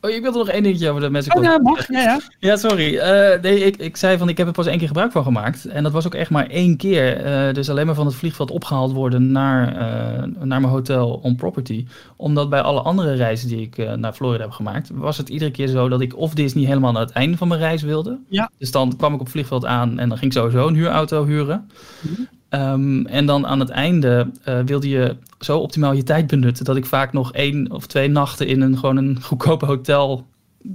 [0.06, 1.36] Oh, ik wilde nog één dingetje over de mensen.
[1.36, 1.88] Oh, ja, mag.
[1.88, 2.20] Ja, ja.
[2.40, 2.96] ja sorry.
[2.96, 5.66] Uh, nee, ik, ik zei van ik heb er pas één keer gebruik van gemaakt.
[5.66, 7.26] En dat was ook echt maar één keer.
[7.26, 11.36] Uh, dus alleen maar van het vliegveld opgehaald worden naar, uh, naar mijn hotel on
[11.36, 11.86] property.
[12.16, 15.68] Omdat bij alle andere reizen die ik naar Florida heb gemaakt, was het iedere keer
[15.68, 18.20] zo dat ik of Disney helemaal aan het einde van mijn reis wilde.
[18.30, 18.52] Ja.
[18.58, 21.26] Dus dan kwam ik op het vliegveld aan en dan ging ik sowieso een huurauto
[21.26, 21.70] huren.
[22.02, 26.66] Mm Um, en dan aan het einde uh, wilde je zo optimaal je tijd benutten
[26.66, 30.26] dat ik vaak nog één of twee nachten in een gewoon een goedkope hotel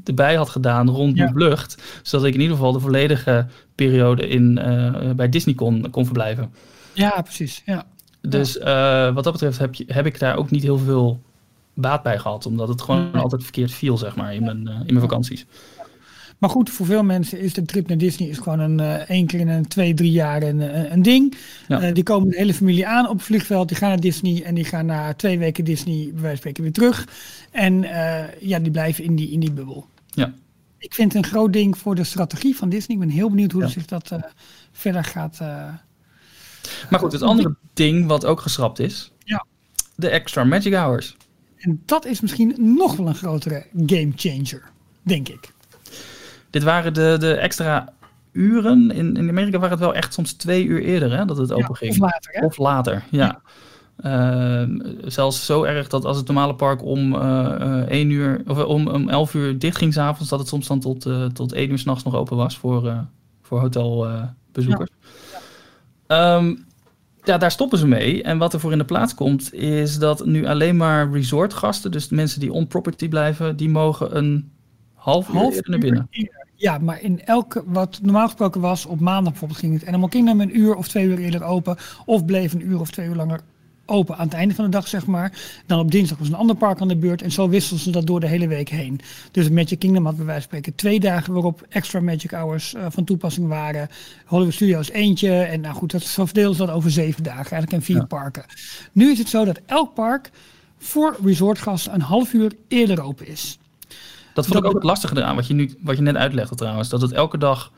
[0.04, 1.22] erbij had gedaan rond ja.
[1.22, 2.00] mijn vlucht.
[2.02, 6.52] Zodat ik in ieder geval de volledige periode in, uh, bij Disney kon, kon verblijven.
[6.92, 7.62] Ja, precies.
[7.66, 7.84] Ja.
[8.20, 11.22] Dus uh, wat dat betreft heb, je, heb ik daar ook niet heel veel
[11.74, 12.46] baat bij gehad.
[12.46, 15.46] Omdat het gewoon altijd verkeerd viel, zeg maar, in mijn, in mijn vakanties.
[16.40, 19.26] Maar goed, voor veel mensen is de trip naar Disney is gewoon een uh, één
[19.26, 21.36] keer in een twee, drie jaar een, uh, een ding.
[21.68, 21.82] Ja.
[21.82, 24.54] Uh, die komen de hele familie aan op het vliegveld, die gaan naar Disney en
[24.54, 27.08] die gaan na twee weken Disney bij wijze van spreken weer terug.
[27.50, 27.82] En
[28.40, 29.86] ja, die blijven in die, in die bubbel.
[30.06, 30.34] Ja.
[30.78, 32.96] Ik vind het een groot ding voor de strategie van Disney.
[32.96, 33.68] Ik ben heel benieuwd hoe ja.
[33.68, 34.12] zich dat
[34.72, 35.38] verder gaat.
[36.90, 39.46] maar goed, het andere ding wat ook geschrapt is, ja.
[39.94, 41.16] de extra Magic Hours.
[41.56, 44.62] En dat is misschien nog wel een grotere game changer,
[45.02, 45.52] denk ik.
[46.50, 47.92] Dit waren de, de extra
[48.32, 48.90] uren.
[48.90, 51.76] In, in Amerika waren het wel echt soms twee uur eerder hè, dat het open
[51.76, 51.90] ging.
[51.90, 52.32] Of later.
[52.32, 52.46] Hè?
[52.46, 53.40] Of later, ja.
[54.04, 54.62] Uh,
[55.04, 59.08] zelfs zo erg dat als het normale park om uh, 1 uur of om, om
[59.08, 62.02] 11 uur dicht ging s'avonds, dat het soms dan tot, uh, tot 1 uur s'nachts
[62.02, 63.04] nog open was voor,
[63.42, 64.90] voor hotelbezoekers.
[66.06, 66.36] Ja.
[66.36, 66.64] Um,
[67.24, 68.22] ja, daar stoppen ze mee.
[68.22, 72.08] En wat er voor in de plaats komt, is dat nu alleen maar resortgasten, dus
[72.08, 74.52] de mensen die on-property blijven, die mogen een
[74.94, 76.08] half uur, half uur naar binnen.
[76.60, 80.40] Ja, maar in elke, wat normaal gesproken was, op maandag bijvoorbeeld ging het Animal Kingdom
[80.40, 81.76] een uur of twee uur eerder open.
[82.04, 83.40] Of bleef een uur of twee uur langer
[83.86, 85.32] open aan het einde van de dag, zeg maar.
[85.66, 87.22] Dan op dinsdag was een ander park aan de beurt.
[87.22, 89.00] En zo wisselden ze dat door de hele week heen.
[89.30, 92.86] Dus Magic Kingdom had bij wijze van spreken twee dagen waarop extra Magic Hours uh,
[92.88, 93.88] van toepassing waren.
[94.26, 95.32] Hollywood Studios eentje.
[95.32, 98.04] En nou goed, dat, zo verdeelden ze dat over zeven dagen eigenlijk en vier ja.
[98.04, 98.44] parken.
[98.92, 100.30] Nu is het zo dat elk park
[100.78, 103.59] voor resortgasten een half uur eerder open is.
[104.34, 106.88] Dat vond ik ook het lastige eraan, wat je, nu, wat je net uitlegde trouwens.
[106.88, 107.72] Dat het elke dag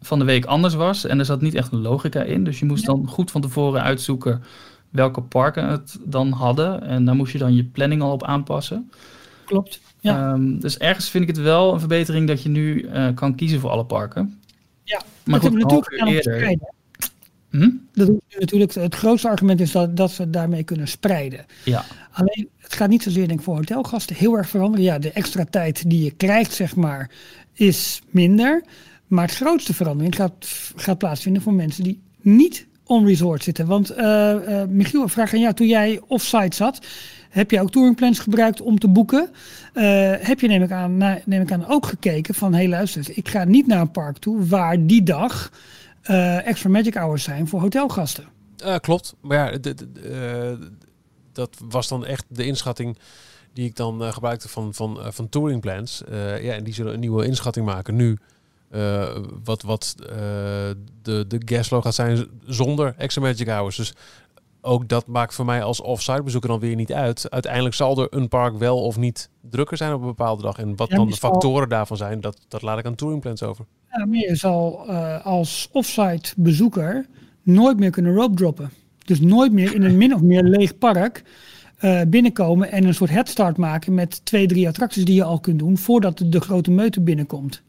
[0.00, 1.04] van de week anders was.
[1.04, 2.44] En er zat niet echt een logica in.
[2.44, 4.42] Dus je moest dan goed van tevoren uitzoeken
[4.90, 6.82] welke parken het dan hadden.
[6.82, 8.90] En daar moest je dan je planning al op aanpassen.
[9.44, 9.80] Klopt.
[10.00, 10.32] Ja.
[10.32, 13.60] Um, dus ergens vind ik het wel een verbetering dat je nu uh, kan kiezen
[13.60, 14.40] voor alle parken.
[14.82, 16.58] Ja, maar goed, natuurlijk aan eerder.
[17.54, 17.70] Hm?
[17.92, 21.46] Dat is natuurlijk het grootste argument is dat, dat we daarmee kunnen spreiden.
[21.64, 21.84] Ja.
[22.12, 24.84] Alleen het gaat niet zozeer denk ik voor hotelgasten heel erg veranderen.
[24.84, 27.10] Ja, de extra tijd die je krijgt, zeg maar,
[27.52, 28.64] is minder.
[29.06, 30.32] Maar het grootste verandering gaat,
[30.76, 33.66] gaat plaatsvinden voor mensen die niet on resort zitten.
[33.66, 36.86] Want uh, uh, Michiel, vraag aan jou, toen jij offsite zat,
[37.30, 39.30] heb je ook touringplans gebruikt om te boeken?
[39.74, 43.04] Uh, heb je neem ik, aan, neem ik aan ook gekeken van, hé hey, luister,
[43.14, 45.50] ik ga niet naar een park toe waar die dag
[46.44, 48.24] extra magic hours zijn voor hotelgasten.
[48.80, 49.74] klopt, maar ja, de,
[51.32, 52.98] dat was dan echt de inschatting
[53.52, 56.02] die ik dan uh, gebruikte van, van, uh, van touring plans.
[56.08, 58.18] Uh, ja, en die zullen een nieuwe inschatting maken nu.
[59.44, 59.94] wat wat
[61.02, 63.76] de, de gasflow gaat zijn zonder extra magic hours.
[63.76, 63.94] Dus
[64.60, 67.30] ook dat maakt voor mij als off-site bezoeker dan weer niet uit.
[67.30, 70.58] Uiteindelijk zal er een park wel of niet drukker zijn op een bepaalde dag.
[70.58, 71.68] En wat ja, dan de factoren zal...
[71.68, 73.64] daarvan zijn, dat, dat laat ik aan touring plans over.
[73.96, 74.90] Ja, maar je zal
[75.22, 77.06] als off-site bezoeker
[77.42, 78.70] nooit meer kunnen rope droppen.
[79.04, 81.22] Dus nooit meer in een min of meer leeg park
[81.80, 85.58] uh, binnenkomen en een soort headstart maken met twee, drie attracties die je al kunt
[85.58, 87.62] doen voordat de, de grote meute binnenkomt.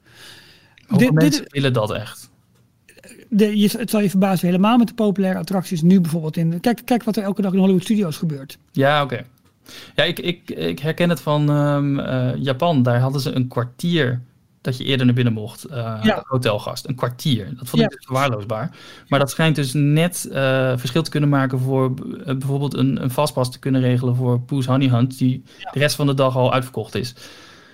[0.88, 2.30] Hoeveel mensen dit, willen dat echt?
[3.30, 6.60] De, je, het zal je verbazen helemaal met de populaire attracties nu bijvoorbeeld in.
[6.60, 8.58] Kijk, kijk wat er elke dag in Hollywood Studios gebeurt.
[8.72, 9.14] Ja, oké.
[9.14, 9.26] Okay.
[9.96, 12.84] Ja, ik, ik, ik herken het van um, uh, Japan.
[12.84, 14.22] Daar hadden ze een kwartier
[14.66, 15.70] dat je eerder naar binnen mocht.
[15.70, 16.24] Uh, ja.
[16.28, 16.88] Hotelgast.
[16.88, 17.54] Een kwartier.
[17.58, 18.76] Dat vond ik dus verwaarloosbaar.
[19.08, 20.34] Maar dat schijnt dus net uh,
[20.76, 24.66] verschil te kunnen maken voor uh, bijvoorbeeld een, een vastpas te kunnen regelen voor Poes
[24.66, 25.72] Honey Hunt, die ja.
[25.72, 27.16] de rest van de dag al uitverkocht is.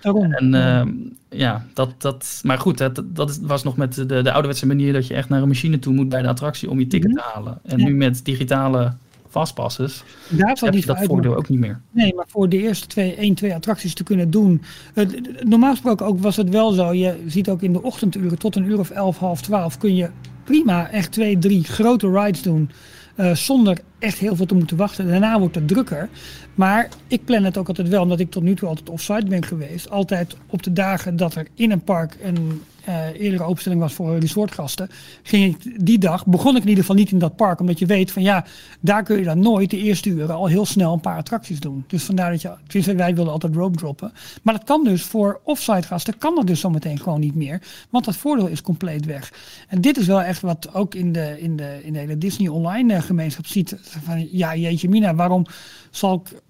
[0.02, 0.34] Daarom.
[0.34, 0.86] En ja,
[1.30, 5.08] ja dat, dat, maar goed, dat, dat was nog met de, de ouderwetse manier dat
[5.08, 7.20] je echt naar een machine toe moet bij de attractie om je ticket -hmm.
[7.20, 7.60] te halen.
[7.64, 8.94] En nu met digitale
[9.32, 11.82] vastpasses, Daar heb je dat voordeel ook niet meer.
[11.92, 14.62] Nee, maar voor de eerste twee, één, twee attracties te kunnen doen.
[14.96, 15.06] Uh,
[15.44, 16.94] normaal gesproken ook was het wel zo.
[16.94, 20.10] Je ziet ook in de ochtenduren tot een uur of elf, half twaalf kun je
[20.44, 22.70] prima echt twee, drie grote rides doen.
[23.18, 25.08] Uh, zonder echt heel veel te moeten wachten.
[25.08, 26.10] Daarna wordt het drukker.
[26.56, 29.46] Maar ik plan het ook altijd wel, omdat ik tot nu toe altijd offsite ben
[29.46, 29.90] geweest.
[29.90, 34.20] Altijd op de dagen dat er in een park een uh, eerdere openstelling was voor
[34.20, 34.90] resortgasten,
[35.24, 37.86] ging ik die dag, begon ik in ieder geval niet in dat park, omdat je
[37.86, 38.46] weet van ja,
[38.80, 41.84] daar kun je dan nooit de eerste uren al heel snel een paar attracties doen.
[41.88, 44.12] Dus vandaar dat je, wij wilden altijd rope droppen.
[44.42, 48.06] Maar dat kan dus voor offsite gasten, kan dat dus zometeen gewoon niet meer, want
[48.06, 49.34] dat voordeel is compleet weg.
[49.68, 52.48] En dit is wel echt wat ook in de, in de, in de hele Disney
[52.48, 55.46] online eh, gemeenschap ziet, van ja jeetje mina, waarom
[55.90, 56.42] zal ik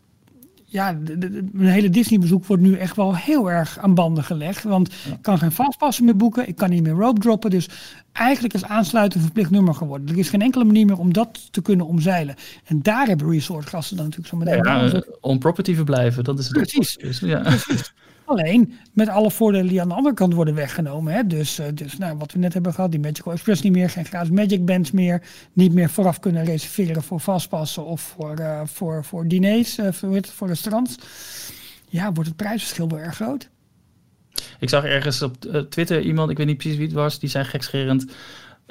[0.71, 0.97] ja,
[1.51, 4.63] mijn hele Disney-bezoek wordt nu echt wel heel erg aan banden gelegd.
[4.63, 7.49] Want ik kan geen fastpassen meer boeken, ik kan niet meer rope droppen.
[7.49, 7.69] Dus
[8.11, 10.07] eigenlijk is aansluiten verplicht nummer geworden.
[10.09, 12.35] Er is geen enkele manier meer om dat te kunnen omzeilen.
[12.65, 14.63] En daar hebben resortgasten dan natuurlijk zo meteen...
[14.63, 16.53] Ja, uh, on property verblijven, dat is het.
[16.53, 17.19] Precies.
[17.19, 17.39] Ja.
[17.39, 17.93] Precies.
[18.25, 21.13] Alleen met alle voordelen die aan de andere kant worden weggenomen.
[21.13, 21.27] Hè?
[21.27, 24.05] Dus, uh, dus nou, wat we net hebben gehad, die Magical Express niet meer, geen
[24.05, 25.21] gratis Magic Bands meer.
[25.53, 30.19] Niet meer vooraf kunnen reserveren voor vastpassen of voor, uh, voor, voor diners, uh, voor,
[30.21, 30.95] voor restaurants.
[31.87, 33.49] Ja, wordt het prijsverschil wel erg groot.
[34.59, 37.43] Ik zag ergens op Twitter iemand, ik weet niet precies wie het was, die zei
[37.43, 38.05] gekscherend.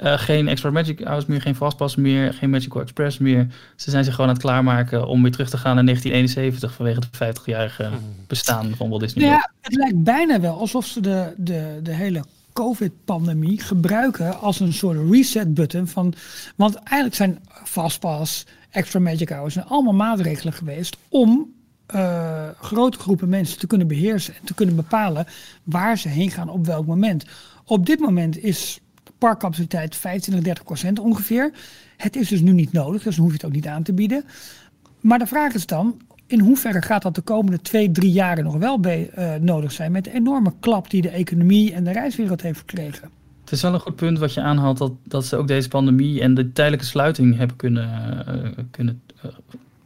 [0.03, 3.47] Uh, geen extra Magic House meer, geen Fastpass meer, geen Magical Express meer.
[3.75, 6.99] Ze zijn zich gewoon aan het klaarmaken om weer terug te gaan naar 1971 vanwege
[6.99, 7.99] het 50-jarige hmm.
[8.27, 12.23] bestaan van Walt Disney Ja, het lijkt bijna wel alsof ze de, de, de hele
[12.53, 15.87] COVID-pandemie gebruiken als een soort reset-button.
[15.87, 16.13] Van,
[16.55, 21.53] want eigenlijk zijn Fastpass, Extra Magic Hours en allemaal maatregelen geweest om
[21.95, 25.25] uh, grote groepen mensen te kunnen beheersen en te kunnen bepalen
[25.63, 27.25] waar ze heen gaan op welk moment.
[27.65, 28.79] Op dit moment is
[29.21, 31.51] parkcapaciteit 25, 30 procent ongeveer.
[31.97, 33.93] Het is dus nu niet nodig, dus dan hoef je het ook niet aan te
[33.93, 34.23] bieden.
[34.99, 38.57] Maar de vraag is dan, in hoeverre gaat dat de komende twee, drie jaren nog
[38.57, 42.41] wel bij, uh, nodig zijn met de enorme klap die de economie en de reiswereld
[42.41, 43.09] heeft gekregen?
[43.41, 46.21] Het is wel een goed punt wat je aanhaalt, dat, dat ze ook deze pandemie
[46.21, 47.89] en de tijdelijke sluiting hebben kunnen,
[48.27, 49.31] uh, kunnen uh,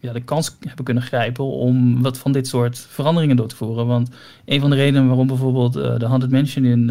[0.05, 3.87] ja, de kans hebben kunnen grijpen om wat van dit soort veranderingen door te voeren.
[3.87, 4.09] Want
[4.45, 6.89] een van de redenen waarom bijvoorbeeld uh, de Haunted Mansion in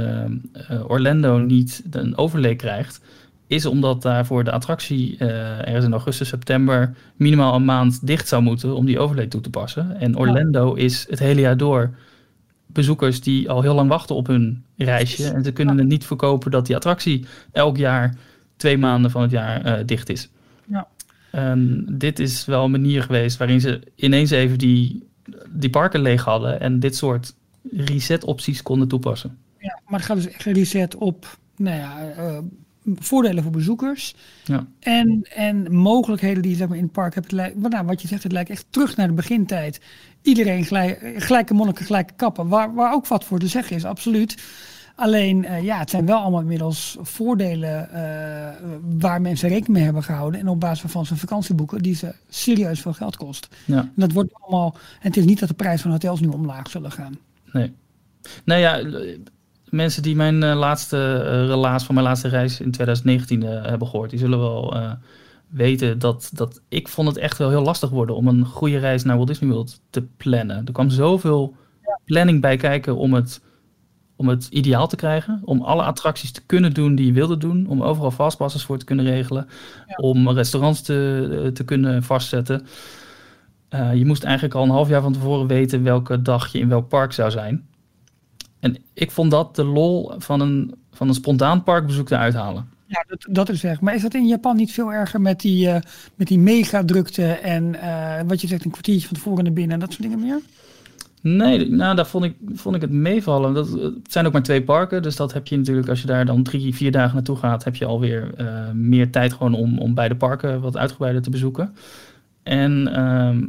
[0.71, 3.01] uh, Orlando niet een overlay krijgt,
[3.47, 8.75] is omdat daarvoor de attractie ergens in augustus, september minimaal een maand dicht zou moeten
[8.75, 10.01] om die overlay toe te passen.
[10.01, 11.95] En Orlando is het hele jaar door
[12.67, 15.29] bezoekers die al heel lang wachten op hun reisje.
[15.29, 18.17] En ze kunnen het niet verkopen dat die attractie elk jaar
[18.57, 20.29] twee maanden van het jaar dicht is.
[21.35, 25.09] En dit is wel een manier geweest waarin ze ineens even die,
[25.49, 27.35] die parken leeg hadden en dit soort
[27.70, 29.39] reset-opties konden toepassen.
[29.59, 32.39] Ja, maar het gaat dus echt reset op nou ja, uh,
[32.95, 34.14] voordelen voor bezoekers
[34.45, 34.66] ja.
[34.80, 37.32] en, en mogelijkheden die je zeg maar, in het park hebt.
[37.32, 39.80] Nou, wat je zegt, het lijkt echt terug naar de begintijd.
[40.22, 44.43] Iedereen gelijk, gelijke monniken, gelijke kappen, waar, waar ook wat voor te zeggen is, absoluut.
[44.95, 47.99] Alleen, uh, ja, het zijn wel allemaal inmiddels voordelen uh,
[48.99, 50.40] waar mensen rekening mee hebben gehouden.
[50.40, 53.49] En op basis waarvan ze vakantieboeken die ze serieus veel geld kost.
[53.64, 53.78] Ja.
[53.78, 54.74] En dat wordt allemaal.
[54.74, 57.18] En het is niet dat de prijs van hotels nu omlaag zullen gaan.
[57.53, 57.72] Nee.
[58.45, 58.80] Nou ja,
[59.68, 61.16] mensen die mijn uh, laatste
[61.47, 64.76] relaas van mijn laatste reis in 2019 hebben gehoord, die zullen wel
[65.49, 69.05] weten dat, dat ik vond het echt wel heel lastig worden om een goede reis
[69.05, 70.66] naar Walt Disney World te plannen.
[70.66, 71.99] Er kwam zoveel ja.
[72.05, 73.40] planning bij kijken om het
[74.17, 75.41] om het ideaal te krijgen.
[75.45, 77.67] Om alle attracties te kunnen doen die je wilde doen.
[77.67, 79.49] Om overal fastpasses voor te kunnen regelen.
[79.87, 79.95] Ja.
[79.97, 82.67] Om restaurants te, te kunnen vastzetten.
[83.71, 86.69] Uh, je moest eigenlijk al een half jaar van tevoren weten welke dag je in
[86.69, 87.67] welk park zou zijn.
[88.61, 92.69] En ik vond dat de lol van een, van een spontaan parkbezoek te uithalen.
[92.87, 93.81] Ja, dat, dat is echt.
[93.81, 95.77] Maar is dat in Japan niet veel erger met die, uh,
[96.15, 99.81] met die megadrukte en uh, wat je zegt, een kwartiertje van tevoren naar binnen en
[99.81, 100.41] dat soort dingen meer?
[101.27, 103.55] Nee, nou, daar vond ik, vond ik het meevallen.
[103.55, 106.27] Dat, het zijn ook maar twee parken, dus dat heb je natuurlijk, als je daar
[106.27, 109.95] dan drie, vier dagen naartoe gaat, heb je alweer uh, meer tijd gewoon om, om
[109.95, 111.77] beide parken wat uitgebreider te bezoeken.
[112.43, 113.49] En uh,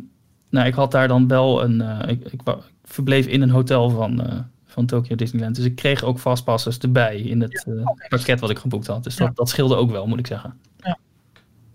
[0.49, 2.41] nou, ik had daar dan wel een, uh, ik, ik, ik,
[2.83, 7.21] verbleef in een hotel van, uh, van Tokyo Disneyland, dus ik kreeg ook vastpassers erbij
[7.21, 7.67] in het
[8.09, 9.03] pakket wat ik geboekt had.
[9.03, 9.33] Dus dat, ja.
[9.35, 10.53] dat scheelde ook wel, moet ik zeggen.
[10.77, 10.97] Ja.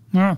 [0.09, 0.37] ja.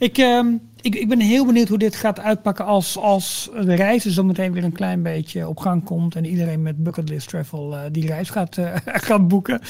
[0.00, 0.44] Ik, uh,
[0.80, 4.52] ik, ik ben heel benieuwd hoe dit gaat uitpakken als, als de reizen zo meteen
[4.52, 6.14] weer een klein beetje op gang komt.
[6.14, 9.60] En iedereen met bucketlist travel uh, die reis gaat, uh, gaat boeken.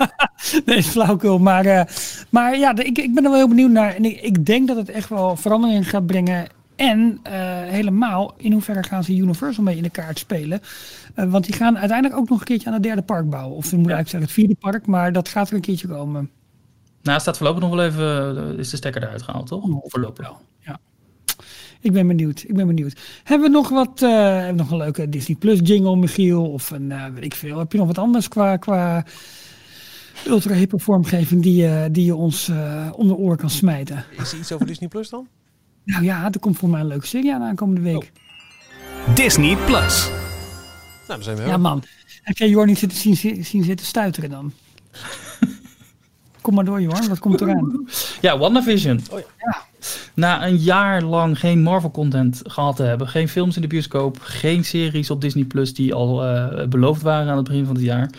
[0.66, 1.38] nee, flauwkul.
[1.38, 1.82] Maar, uh,
[2.28, 3.94] maar ja, ik, ik ben er wel heel benieuwd naar.
[3.94, 6.46] En ik, ik denk dat het echt wel verandering gaat brengen.
[6.76, 7.20] En
[7.66, 10.60] helemaal, in hoeverre gaan ze Universal mee in de kaart spelen?
[11.14, 13.56] want die gaan uiteindelijk ook nog een keertje aan het derde park bouwen.
[13.56, 16.30] Of we moeten eigenlijk zeggen het vierde park, maar dat gaat er een keertje komen.
[17.06, 19.64] Nou, staat voorlopig nog wel even, eh, is de stekker eruit gehaald, toch?
[19.82, 20.78] Voorlopig wel, ja.
[21.80, 23.00] Ik ben benieuwd, ik ben benieuwd.
[23.24, 26.50] Hebben we nog wat, uh, hebben we nog een leuke Disney Plus jingle, Michiel?
[26.50, 29.04] Of een, uh, weet ik veel, heb je nog wat anders qua, qua
[30.26, 34.04] ultra hippe vormgeving die, uh, die je ons uh, om de oren kan smijten?
[34.18, 35.28] Is er iets over Disney Plus dan?
[35.84, 38.12] Nou ja, er komt voor mij een leuke serie aan aankomende week.
[39.06, 39.14] Oh.
[39.14, 40.08] Disney Plus.
[40.08, 40.18] Nou,
[41.06, 41.82] dan zijn we Ja man,
[42.22, 44.52] heb jij Jorn niet zitten, zien, zien zitten stuiteren dan?
[46.46, 47.08] Kom maar door, Jorn.
[47.08, 47.86] Wat komt eraan?
[48.20, 49.00] Ja, WandaVision.
[49.10, 49.56] Oh, ja.
[50.14, 54.64] Na een jaar lang geen Marvel-content gehad te hebben, geen films in de bioscoop, geen
[54.64, 58.10] series op Disney Plus die al uh, beloofd waren aan het begin van het jaar,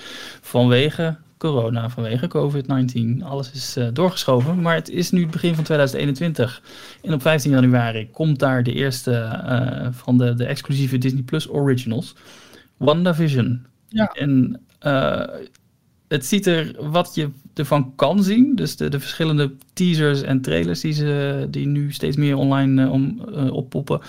[0.41, 3.23] vanwege corona, vanwege COVID-19.
[3.23, 6.61] Alles is uh, doorgeschoven, maar het is nu het begin van 2021.
[7.01, 11.49] En op 15 januari komt daar de eerste uh, van de, de exclusieve Disney Plus
[11.49, 12.15] Originals,
[12.78, 13.65] WandaVision.
[13.88, 14.07] Ja.
[14.07, 14.61] En
[16.07, 17.30] het ziet er wat je
[17.60, 18.55] ervan kan zien.
[18.55, 22.91] Dus de, de verschillende teasers en trailers die, ze, die nu steeds meer online uh,
[22.91, 24.01] om, uh, oppoppen.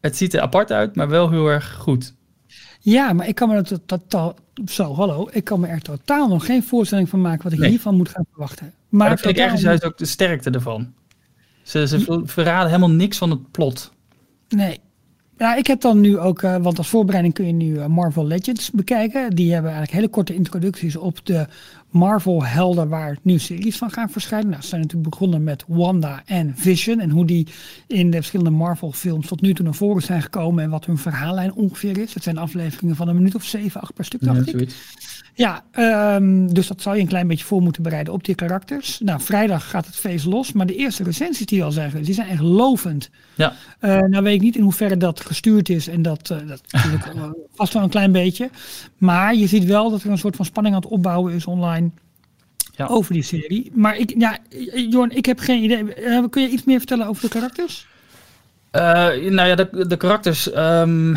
[0.00, 2.14] Het ziet er apart uit, maar wel heel erg goed.
[2.80, 4.36] Ja, maar ik kan me er totaal.
[4.66, 5.28] Zo, hallo.
[5.32, 8.26] Ik kan me er totaal nog geen voorstelling van maken wat ik hiervan moet gaan
[8.30, 8.72] verwachten.
[8.88, 10.92] Maar, maar dat ik ergens juist ook de sterkte ervan.
[11.62, 13.92] Ze, ze verraden helemaal niks van het plot.
[14.48, 14.80] Nee,
[15.38, 18.26] ja, ik heb dan nu ook, uh, want als voorbereiding kun je nu uh, Marvel
[18.26, 19.34] Legends bekijken.
[19.34, 21.46] Die hebben eigenlijk hele korte introducties op de
[21.92, 24.50] Marvel-helden waar nu series van gaan verschijnen.
[24.50, 27.00] Nou, ze zijn natuurlijk begonnen met Wanda en Vision.
[27.00, 27.46] En hoe die
[27.86, 30.64] in de verschillende Marvel-films tot nu toe naar voren zijn gekomen.
[30.64, 32.14] En wat hun verhaallijn ongeveer is.
[32.14, 34.70] Het zijn afleveringen van een minuut of zeven, acht per stuk, dacht ja, ik.
[35.34, 35.64] Ja,
[36.16, 39.00] um, dus dat zou je een klein beetje voor moeten bereiden op die karakters.
[39.04, 42.28] Nou, vrijdag gaat het feest los, maar de eerste recensies die al zijn die zijn
[42.28, 43.10] echt lovend.
[43.34, 43.52] Ja.
[43.80, 47.14] Uh, nou weet ik niet in hoeverre dat gestuurd is en dat, uh, dat natuurlijk
[47.14, 47.22] uh,
[47.54, 48.50] vast wel een klein beetje.
[48.98, 51.81] Maar je ziet wel dat er een soort van spanning aan het opbouwen is online
[52.72, 52.86] ja.
[52.86, 53.70] over die serie.
[53.74, 54.38] Maar ik, ja,
[54.90, 56.28] Jorn, ik heb geen idee.
[56.28, 57.86] kun je iets meer vertellen over de karakters?
[58.72, 61.16] nou ja, de, de karakters, um,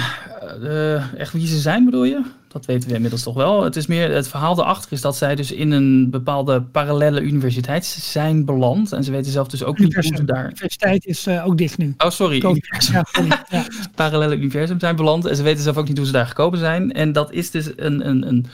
[1.17, 2.21] echt wie ze zijn bedoel je?
[2.55, 3.63] Dat weten we inmiddels toch wel.
[3.63, 7.85] Het is meer het verhaal erachter is dat zij dus in een bepaalde parallele universiteit
[7.85, 8.91] zijn beland.
[8.91, 10.43] En ze weten zelf dus ook niet hoe ze daar.
[10.43, 11.93] De universiteit is uh, ook dicht nu.
[11.97, 12.41] Oh, sorry.
[12.91, 13.05] Ja,
[13.49, 13.65] ja.
[13.95, 15.25] Parallele universum zijn beland.
[15.25, 16.93] En ze weten zelf ook niet hoe ze daar gekomen zijn.
[16.93, 18.45] En dat is dus een, een, een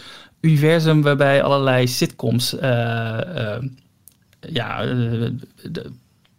[0.42, 2.54] universum waarbij allerlei sitcoms.
[2.54, 3.58] Uh, uh,
[4.40, 5.92] ja, de,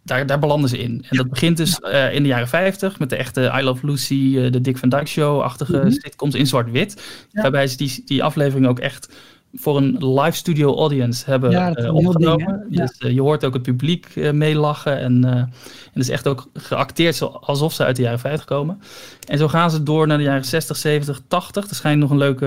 [0.03, 1.05] daar, daar belanden ze in.
[1.09, 4.13] En dat begint dus uh, in de jaren 50 met de echte I Love Lucy,
[4.13, 5.91] uh, de Dick Van Dyke Show-achtige mm -hmm.
[5.91, 7.01] sitcoms in zwart-wit.
[7.31, 7.41] Ja.
[7.41, 9.09] Waarbij ze die, die aflevering ook echt
[9.53, 12.65] voor een live studio audience hebben ja, uh, opgenomen.
[12.69, 15.51] Ding, dus je hoort ook het publiek meelachen en
[15.93, 18.81] en is echt ook geacteerd alsof ze uit de jaren 50 komen.
[19.27, 21.69] En zo gaan ze door naar de jaren 60, 70, 80.
[21.69, 22.45] Er schijnt nog een leuke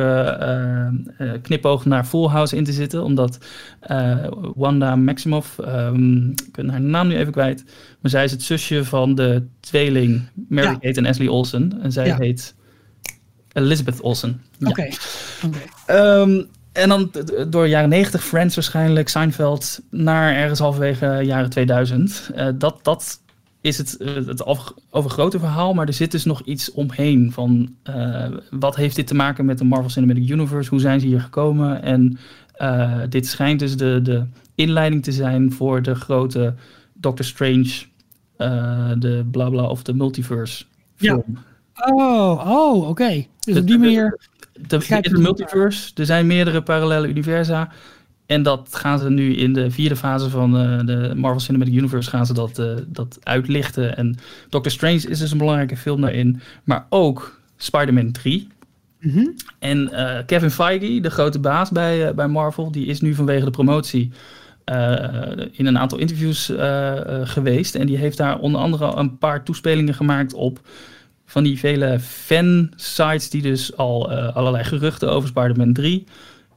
[1.18, 3.02] uh, uh, knipoog naar Full House in te zitten.
[3.02, 3.38] Omdat
[3.90, 7.64] uh, Wanda Maximoff, um, ik ben haar naam nu even kwijt.
[8.00, 10.94] Maar zij is het zusje van de tweeling Mary Kate ja.
[10.94, 11.78] en Ashley Olsen.
[11.82, 12.16] En zij ja.
[12.16, 12.54] heet
[13.52, 14.42] Elizabeth Olsen.
[14.60, 14.70] Oké.
[14.70, 14.92] Okay.
[15.44, 16.20] Okay.
[16.20, 17.10] Um, en dan
[17.48, 22.30] door de jaren 90, Friends waarschijnlijk, Seinfeld, naar ergens halverwege jaren 2000.
[22.36, 23.20] Uh, dat, dat
[23.60, 24.44] is het uh, het
[24.90, 29.14] overgrote verhaal, maar er zit dus nog iets omheen van uh, wat heeft dit te
[29.14, 32.18] maken met de Marvel Cinematic Universe, hoe zijn ze hier gekomen en
[32.58, 34.24] uh, dit schijnt dus de, de
[34.54, 36.54] inleiding te zijn voor de grote
[36.94, 37.84] Doctor Strange,
[38.98, 40.64] de blabla of de multiverse
[40.96, 41.24] film.
[41.26, 41.40] Ja.
[41.92, 42.88] Oh, oh oké.
[42.88, 43.28] Okay.
[43.40, 44.18] Dus op die manier...
[44.66, 47.72] De, de, de multiverse, er zijn meerdere parallele universa.
[48.26, 52.10] En dat gaan ze nu in de vierde fase van uh, de Marvel Cinematic Universe
[52.10, 53.96] gaan ze dat, uh, dat uitlichten.
[53.96, 56.40] En Doctor Strange is dus een belangrijke film daarin.
[56.64, 58.48] Maar ook Spider-Man 3.
[59.00, 59.34] Mm -hmm.
[59.58, 63.50] En uh, Kevin Feige, de grote baas bij, bij Marvel, die is nu vanwege de
[63.50, 64.12] promotie
[65.50, 66.52] in een aantal interviews
[67.22, 67.74] geweest.
[67.74, 70.60] En die heeft daar onder andere een paar toespelingen gemaakt op
[71.26, 76.06] van die vele fan-sites die dus al allerlei geruchten over Spider-Man 3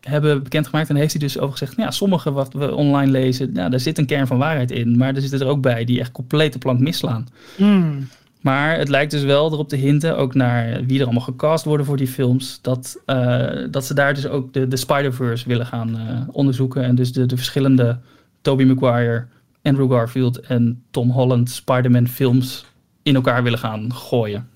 [0.01, 0.89] hebben bekendgemaakt.
[0.89, 3.79] En heeft hij dus over gezegd, nou ja, sommige wat we online lezen, nou, daar
[3.79, 4.97] zit een kern van waarheid in.
[4.97, 7.27] Maar er zitten er ook bij die echt compleet de plank misslaan.
[7.57, 8.07] Mm.
[8.41, 11.85] Maar het lijkt dus wel erop te hinten, ook naar wie er allemaal gecast worden
[11.85, 15.89] voor die films, dat, uh, dat ze daar dus ook de, de Spider-Verse willen gaan
[15.89, 16.83] uh, onderzoeken.
[16.83, 17.99] En dus de, de verschillende
[18.41, 19.25] Tobey Maguire,
[19.61, 22.65] Andrew Garfield en Tom Holland Spider-Man films
[23.03, 24.47] in elkaar willen gaan gooien.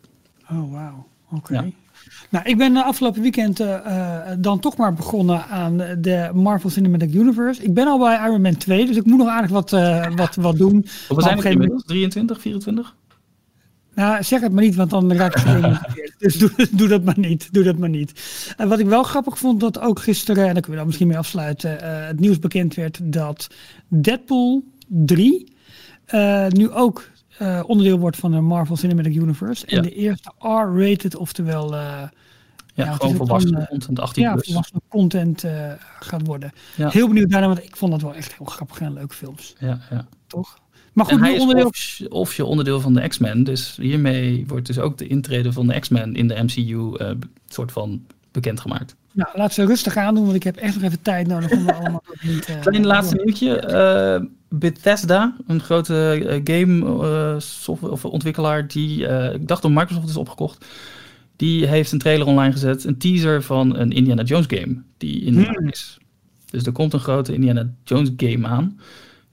[0.54, 1.06] Oh, wauw.
[1.32, 1.54] Oké.
[1.54, 1.66] Ja.
[2.30, 7.64] Nou, ik ben afgelopen weekend uh, dan toch maar begonnen aan de Marvel Cinematic Universe.
[7.64, 10.36] Ik ben al bij Iron Man 2, dus ik moet nog aardig wat, uh, wat,
[10.36, 10.86] wat doen.
[11.08, 11.84] We zijn er inmiddels?
[11.84, 12.96] 23, 24?
[13.96, 15.44] Nou, zeg het maar niet, want dan raak ik
[16.18, 17.54] Dus doe, doe, dat maar niet.
[17.54, 18.22] Doe dat maar niet.
[18.58, 21.08] En wat ik wel grappig vond, dat ook gisteren, en daar kunnen we dan misschien
[21.08, 23.48] mee afsluiten, uh, het nieuws bekend werd dat
[23.88, 25.54] Deadpool 3
[26.14, 27.10] uh, nu ook
[27.42, 29.66] uh, onderdeel wordt van de Marvel Cinematic Universe.
[29.66, 31.76] En de eerste R-rated, oftewel
[32.76, 34.46] ja, ja gewoon volwassen dan, content, 18 ja, plus.
[34.46, 36.52] volwassen content uh, gaat worden.
[36.76, 39.56] Heel benieuwd daarna, want ik vond dat wel echt heel grappig en leuke films.
[39.60, 40.08] Ja, ja.
[40.28, 40.62] Toch?
[40.94, 41.70] Maar goed, hij onderdeel...
[41.70, 43.44] is of, je onderdeel van de X-Men.
[43.44, 47.12] Dus hiermee wordt dus ook de intrede van de X-Men in de MCU uh,
[47.48, 48.96] soort van bekendgemaakt.
[49.12, 51.70] Nou, laat ze rustig aan doen, want ik heb echt nog even tijd nodig om
[51.70, 52.50] allemaal niet...
[52.50, 53.64] Uh, Klein laatste nieuwtje.
[54.22, 60.18] Uh, Bethesda, een grote uh, game software of ontwikkelaar die, ik dacht door Microsoft is
[60.18, 60.66] opgekocht,
[61.36, 65.34] die heeft een trailer online gezet, een teaser van een Indiana Jones game die in
[65.34, 65.70] de hmm.
[65.70, 65.98] is.
[66.50, 68.80] Dus er komt een grote Indiana Jones game aan.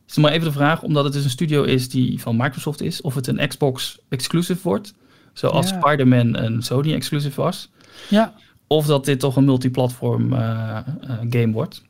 [0.03, 2.81] Het is maar even de vraag, omdat het dus een studio is die van Microsoft
[2.83, 4.95] is, of het een Xbox exclusive wordt,
[5.33, 7.71] zoals Spider-Man een Sony exclusive was.
[8.09, 8.35] Ja.
[8.73, 10.79] Of dat dit toch een multiplatform uh,
[11.31, 11.83] game wordt.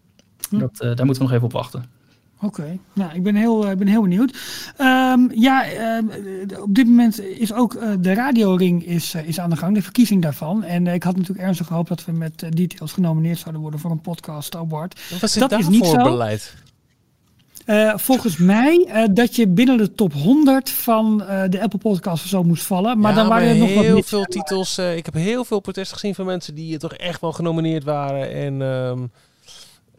[0.49, 0.59] Hm.
[0.59, 1.85] Dat, daar moeten we nog even op wachten.
[2.43, 4.37] Oké, nou, ik ben heel, ben heel benieuwd.
[4.79, 9.51] Um, ja, uh, op dit moment is ook uh, de radioring is, uh, is aan
[9.51, 10.65] de gang, de verkiezing daarvan.
[10.65, 14.01] En ik had natuurlijk ernstig gehoopt dat we met Details genomineerd zouden worden voor een
[14.01, 15.01] podcast award.
[15.11, 16.03] Wat is dat is niet zo.
[16.03, 16.55] beleid?
[17.95, 22.99] Volgens mij dat je binnen de top 100 van de Apple Podcast zo moest vallen.
[22.99, 24.79] Maar dan waren er nog heel wat veel titels.
[24.79, 28.31] ik heb heel veel protesten gezien van mensen die toch echt wel genomineerd waren.
[28.33, 29.11] En um,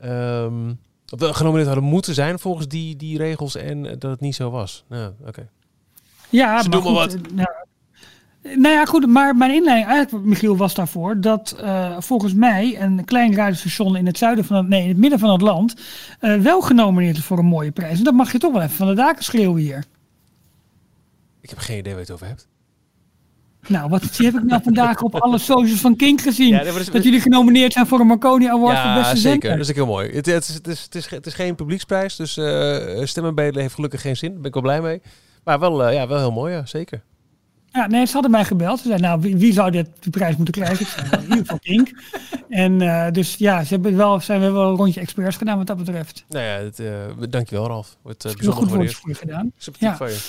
[0.03, 0.80] um,
[1.20, 4.84] genomineerd hadden moeten zijn volgens die, die regels en dat het niet zo was.
[5.28, 5.49] Oké.
[6.30, 7.18] Ja, maar goed, wat.
[7.34, 7.49] Nou,
[8.43, 13.05] nou ja, goed, maar mijn inleiding eigenlijk, Michiel, was daarvoor dat uh, volgens mij een
[13.05, 15.75] klein radiostation in het zuiden van het, nee, in het midden van het land
[16.21, 17.97] uh, wel genomineerd is voor een mooie prijs.
[17.97, 19.83] En dat mag je toch wel even van de daken schreeuwen hier.
[21.41, 22.47] Ik heb geen idee waar je het over hebt.
[23.67, 26.63] Nou, wat heb ik nou vandaag op alle socials van King gezien?
[26.91, 29.49] dat, jullie genomineerd zijn voor een Marconi Award voor beste zeker.
[29.49, 30.11] Dat is ook heel mooi.
[30.11, 33.73] Het, het, is, het, is, het, is, het is geen publieksprijs, dus uh, stemmen heeft
[33.73, 34.31] gelukkig geen zin.
[34.31, 35.01] Daar ben ik wel blij mee.
[35.43, 37.03] Maar wel, uh, ja, wel heel mooi, ja, zeker.
[37.72, 38.80] Ja, nee, ze hadden mij gebeld.
[38.80, 40.80] Ze zeiden, nou, wie, wie zou dit, die prijs moeten krijgen?
[40.80, 41.89] Ik zei, nou, in ieder geval Kink.
[42.49, 45.67] En uh, dus ja, ze hebben wel, zijn we wel een rondje experts gedaan wat
[45.67, 46.26] dat betreft.
[46.30, 46.89] Nou ja, het, uh,
[47.30, 47.97] dankjewel Ralf.
[48.01, 49.51] Wordt uh, bijzonder goed voor je gedaan.
[49.57, 49.97] Sympathiek ja.
[49.97, 50.19] van je.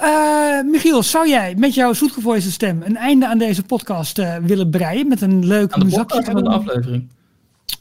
[0.00, 4.70] Uh, Michiel, zou jij met jouw zoetgevoelige stem een einde aan deze podcast uh, willen
[4.70, 7.08] breien met een leuk aan de aan de aflevering?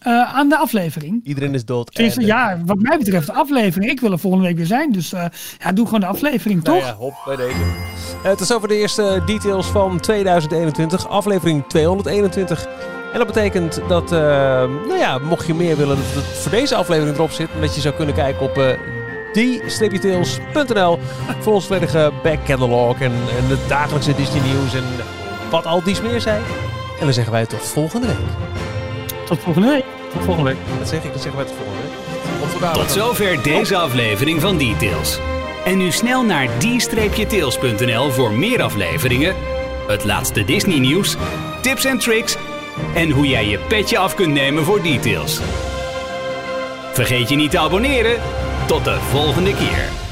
[0.08, 1.20] Uh, aan de aflevering.
[1.24, 1.96] Iedereen is dood.
[1.96, 3.92] Dus, ja, wat mij betreft de aflevering.
[3.92, 4.92] Ik wil er volgende week weer zijn.
[4.92, 5.10] Dus
[5.60, 6.88] ja, doe gewoon de aflevering, nou toch?
[6.88, 7.56] Ja, hop, bij deze.
[8.24, 11.08] het is over de eerste details van 2021.
[11.08, 12.68] Aflevering 221.
[13.14, 17.16] En dat betekent dat, nou ja, mocht je meer willen dat het voor deze aflevering
[17.16, 18.78] erop zit, dat je zou kunnen kijken op
[19.34, 21.00] die-tails.nl
[21.40, 24.84] voor ons volledige back catalog en, en het dagelijkse Disney nieuws en
[25.50, 26.42] wat al dies meer zijn.
[27.00, 28.75] En dan zeggen wij tot volgende week.
[29.26, 29.84] Tot volgende week.
[30.14, 30.60] Tot volgende week.
[30.80, 32.74] Dat zeg ik, dan zeggen wij tot volgende week.
[32.74, 35.20] Tot zover deze aflevering van Details.
[35.66, 39.36] En nu snel naar d-tails.nl voor meer afleveringen,
[39.88, 41.16] het laatste Disney nieuws,
[41.62, 42.38] tips en tricks
[42.96, 45.40] en hoe jij je petje af kunt nemen voor Details.
[46.94, 48.22] Vergeet je niet te abonneren
[48.66, 50.05] tot de volgende keer.